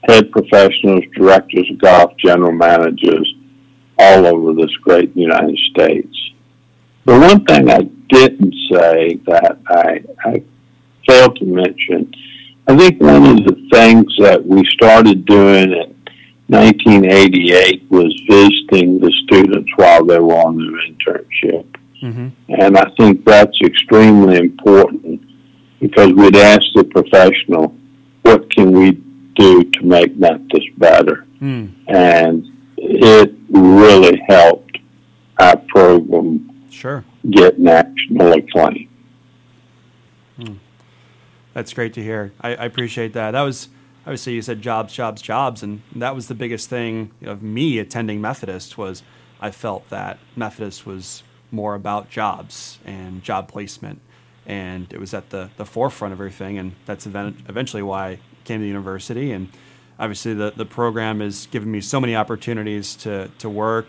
head 0.08 0.32
professionals, 0.32 1.04
directors 1.16 1.70
of 1.72 1.80
golf, 1.80 2.18
general 2.18 2.52
managers 2.52 3.34
all 3.98 4.26
over 4.26 4.54
this 4.54 4.76
great 4.78 5.16
United 5.16 5.58
States. 5.72 6.16
The 7.06 7.20
one 7.20 7.46
thing 7.46 7.70
I 7.70 7.82
didn't 8.10 8.54
say 8.72 9.20
that 9.26 9.60
I, 9.68 10.04
I 10.26 10.44
failed 11.08 11.38
to 11.38 11.46
mention, 11.46 12.14
I 12.68 12.78
think 12.78 13.02
one 13.02 13.26
of 13.26 13.38
the 13.46 13.68
things 13.72 14.06
that 14.20 14.46
we 14.46 14.64
started 14.72 15.26
doing 15.26 15.74
in 15.74 15.96
1988 16.54 17.84
was 17.90 18.14
visiting 18.30 19.00
the 19.00 19.12
students 19.26 19.70
while 19.76 20.06
they 20.06 20.20
were 20.20 20.36
on 20.36 20.58
their 20.58 20.78
internship. 20.88 21.66
Mhm. 22.02 22.32
And 22.50 22.78
I 22.78 22.90
think 22.98 23.26
that's 23.26 23.58
extremely 23.62 24.38
important 24.38 25.22
because 25.80 26.12
we'd 26.14 26.36
ask 26.36 26.62
the 26.76 26.84
professional, 26.84 27.76
what 28.22 28.50
can 28.54 28.72
we 28.72 28.92
do 29.36 29.64
to 29.64 29.84
make 29.86 30.16
Memphis 30.18 30.64
better? 30.78 31.26
Mm. 31.42 31.70
And 31.88 32.46
it 32.78 33.34
really 33.50 34.22
helped 34.28 34.78
our 35.40 35.58
program 35.58 36.50
Sure. 36.70 37.04
get 37.30 37.60
national 37.60 38.34
acclaim. 38.34 38.88
That's 41.54 41.72
great 41.74 41.94
to 41.94 42.02
hear. 42.04 42.32
I, 42.42 42.50
I 42.56 42.66
appreciate 42.66 43.14
that. 43.14 43.32
That 43.32 43.42
was 43.44 43.70
obviously 44.04 44.34
you 44.34 44.42
said 44.42 44.62
jobs, 44.62 44.94
jobs, 44.94 45.22
jobs, 45.22 45.64
and 45.64 45.82
that 45.96 46.16
was 46.16 46.28
the 46.28 46.36
biggest 46.36 46.70
thing 46.70 47.12
of 47.24 47.42
me 47.42 47.80
attending 47.80 48.22
Methodist 48.22 48.78
was 48.78 49.04
I 49.42 49.52
felt 49.52 49.90
that 49.90 50.20
Methodist 50.36 50.86
was 50.86 51.24
more 51.52 51.76
about 51.76 52.10
jobs 52.10 52.80
and 52.86 53.24
job 53.24 53.48
placement, 53.48 54.02
and 54.46 54.92
it 54.92 55.00
was 55.00 55.14
at 55.14 55.30
the 55.30 55.50
the 55.58 55.66
forefront 55.66 56.14
of 56.14 56.20
everything. 56.20 56.58
And 56.58 56.74
that's 56.86 57.06
event, 57.06 57.38
eventually 57.48 57.84
why 57.84 58.08
I 58.08 58.20
came 58.44 58.60
to 58.60 58.64
the 58.64 58.68
university. 58.68 59.32
And 59.32 59.50
obviously 60.00 60.34
the 60.34 60.52
the 60.56 60.66
program 60.66 61.20
has 61.20 61.48
given 61.48 61.72
me 61.72 61.82
so 61.82 62.00
many 62.00 62.16
opportunities 62.16 62.96
to 62.98 63.30
to 63.40 63.50
work 63.50 63.88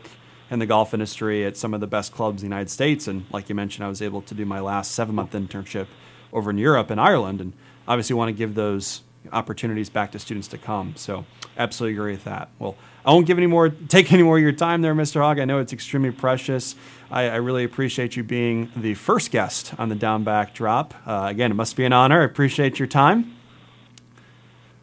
in 0.50 0.59
the 0.59 0.66
golf 0.66 0.92
industry 0.92 1.44
at 1.44 1.57
some 1.57 1.74
of 1.74 1.81
the 1.81 1.87
best 1.87 2.12
clubs 2.12 2.42
in 2.42 2.48
the 2.48 2.55
United 2.55 2.70
States. 2.70 3.09
And 3.09 3.24
like 3.33 3.48
you 3.48 3.55
mentioned, 3.55 3.85
I 3.85 3.88
was 3.88 4.03
able 4.03 4.22
to 4.22 4.35
do 4.35 4.44
my 4.44 4.61
last 4.61 4.92
seven 4.92 5.14
month 5.14 5.33
internship 5.33 5.87
over 6.33 6.50
in 6.50 6.59
Europe 6.59 6.90
and 6.90 7.00
Ireland, 7.00 7.40
and 7.40 7.53
obviously 7.88 8.14
want 8.14 8.29
to 8.29 8.33
give 8.33 8.55
those 8.55 9.03
opportunities 9.32 9.90
back 9.90 10.12
to 10.12 10.18
students 10.18 10.48
to 10.48 10.58
come. 10.58 10.94
So 10.96 11.24
absolutely 11.56 11.96
agree 11.98 12.12
with 12.12 12.24
that. 12.24 12.48
Well, 12.58 12.76
I 13.04 13.12
won't 13.12 13.26
give 13.26 13.37
any 13.37 13.46
more, 13.46 13.68
take 13.68 14.12
any 14.12 14.22
more 14.22 14.37
of 14.37 14.42
your 14.42 14.52
time 14.52 14.82
there, 14.82 14.94
Mr. 14.94 15.20
Hogge. 15.20 15.40
I 15.40 15.44
know 15.44 15.58
it's 15.58 15.72
extremely 15.72 16.10
precious. 16.10 16.74
I, 17.10 17.24
I 17.24 17.37
really 17.37 17.64
appreciate 17.64 18.16
you 18.16 18.22
being 18.22 18.70
the 18.74 18.94
first 18.94 19.30
guest 19.30 19.74
on 19.78 19.88
the 19.88 19.94
Down 19.94 20.24
Back 20.24 20.54
Drop. 20.54 20.94
Uh, 21.06 21.26
again, 21.28 21.50
it 21.50 21.54
must 21.54 21.76
be 21.76 21.84
an 21.84 21.92
honor. 21.92 22.22
I 22.22 22.24
appreciate 22.24 22.78
your 22.78 22.88
time. 22.88 23.37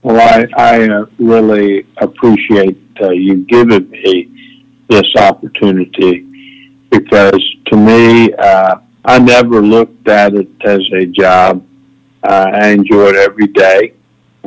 Well, 0.04 0.19
I, 0.19 0.47
I 0.58 0.89
uh, 0.89 1.06
really 1.19 1.86
appreciate 1.97 2.80
uh, 3.01 3.10
you 3.10 3.45
giving 3.45 3.89
me 3.89 4.60
this 4.89 5.15
opportunity 5.17 6.27
because 6.89 7.56
to 7.67 7.77
me, 7.77 8.34
uh, 8.34 8.77
I 9.06 9.19
never 9.19 9.62
looked 9.62 10.08
at 10.08 10.34
it 10.36 10.49
as 10.63 10.82
a 10.93 11.06
job. 11.06 11.65
I 12.23 12.69
enjoy 12.69 13.08
it 13.08 13.15
every 13.15 13.47
day 13.47 13.93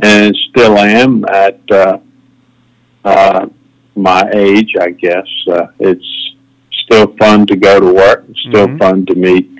and 0.03 0.37
still 0.51 0.79
am 0.79 1.25
at 1.27 1.61
uh, 1.71 1.99
uh, 3.05 3.47
my 3.95 4.31
age, 4.35 4.73
I 4.81 4.91
guess. 4.91 5.27
Uh, 5.49 5.67
it's 5.79 6.35
still 6.85 7.15
fun 7.17 7.47
to 7.47 7.57
go 7.57 7.81
to 7.81 7.93
work. 7.93 8.25
It's 8.29 8.41
still 8.49 8.67
mm-hmm. 8.67 8.79
fun 8.79 9.07
to 9.07 9.15
meet 9.15 9.51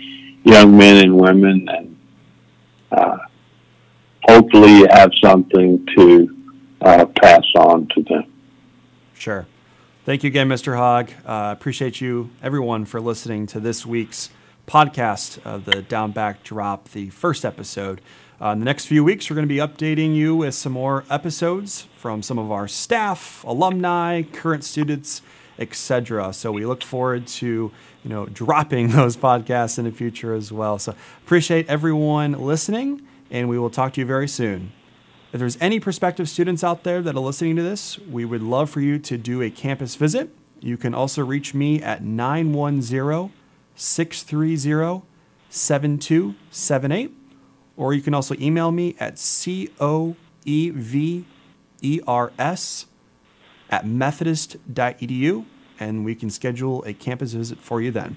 young 0.45 0.77
men 0.77 1.05
and 1.05 1.17
women, 1.17 1.67
and 1.69 1.97
uh, 2.93 3.17
hopefully, 4.25 4.79
you 4.79 4.87
have 4.91 5.11
something 5.23 5.87
to 5.97 6.37
uh, 6.81 7.07
pass 7.23 7.45
on 7.57 7.89
to 7.95 8.03
them. 8.03 8.25
Sure. 9.15 9.47
Thank 10.05 10.23
you 10.23 10.29
again, 10.29 10.49
Mr. 10.49 10.77
Hogge. 10.77 11.13
Uh, 11.25 11.53
appreciate 11.53 12.01
you, 12.01 12.31
everyone, 12.43 12.85
for 12.85 13.01
listening 13.01 13.47
to 13.49 13.61
this 13.61 13.87
week's 13.87 14.29
podcast 14.67 15.39
of 15.47 15.65
the 15.65 15.83
Down 15.83 16.13
Back 16.13 16.43
Drop, 16.43 16.91
the 16.91 17.09
first 17.11 17.45
episode. 17.45 18.01
Uh, 18.41 18.49
in 18.49 18.59
the 18.59 18.65
next 18.65 18.87
few 18.87 19.05
weeks, 19.05 19.31
we're 19.31 19.37
going 19.37 19.47
to 19.49 19.55
be 19.55 19.61
updating 19.61 20.17
you 20.17 20.35
with 20.35 20.55
some 20.55 20.73
more 20.73 21.05
episodes 21.09 21.87
from 21.97 22.21
some 22.21 22.37
of 22.37 22.51
our 22.51 22.67
staff, 22.67 23.45
alumni, 23.45 24.23
current 24.23 24.65
students, 24.65 25.23
etc. 25.57 26.33
So 26.33 26.51
we 26.51 26.67
look 26.67 26.83
forward 26.83 27.29
to 27.29 27.71
you 28.03 28.11
know 28.11 28.27
dropping 28.27 28.89
those 28.93 29.17
podcasts 29.17 29.79
in 29.79 29.85
the 29.85 29.93
future 29.93 30.35
as 30.35 30.51
well. 30.51 30.81
So 30.81 30.97
appreciate 31.25 31.69
everyone 31.69 32.33
listening, 32.33 33.03
and 33.31 33.49
we 33.49 33.57
will 33.57 33.71
talk 33.71 33.93
to 33.93 34.01
you 34.01 34.07
very 34.07 34.27
soon. 34.27 34.73
If 35.33 35.39
there's 35.39 35.57
any 35.61 35.79
prospective 35.79 36.29
students 36.29 36.65
out 36.65 36.83
there 36.83 37.03
that 37.03 37.15
are 37.15 37.21
listening 37.21 37.55
to 37.57 37.63
this, 37.63 38.01
we 38.01 38.25
would 38.25 38.43
love 38.43 38.69
for 38.69 38.81
you 38.81 38.99
to 38.99 39.17
do 39.17 39.43
a 39.43 39.51
campus 39.51 39.95
visit. 39.95 40.31
You 40.61 40.77
can 40.77 40.93
also 40.93 41.25
reach 41.25 41.55
me 41.55 41.81
at 41.81 42.03
910 42.03 43.33
630 43.77 45.03
7278 45.51 47.24
or 47.77 47.95
you 47.95 48.03
can 48.03 48.15
also 48.15 48.35
email 48.41 48.71
me 48.73 48.97
at 49.01 49.19
coevers 49.19 50.17
at 53.71 53.87
methodist.edu, 53.87 55.45
and 55.81 56.05
we 56.05 56.15
can 56.15 56.31
schedule 56.31 56.85
a 56.85 56.93
campus 56.93 57.33
visit 57.33 57.59
for 57.59 57.81
you 57.81 57.91
then. 57.91 58.17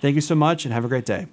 Thank 0.00 0.16
you 0.16 0.20
so 0.20 0.34
much, 0.34 0.64
and 0.64 0.74
have 0.74 0.84
a 0.84 0.88
great 0.88 1.06
day. 1.06 1.26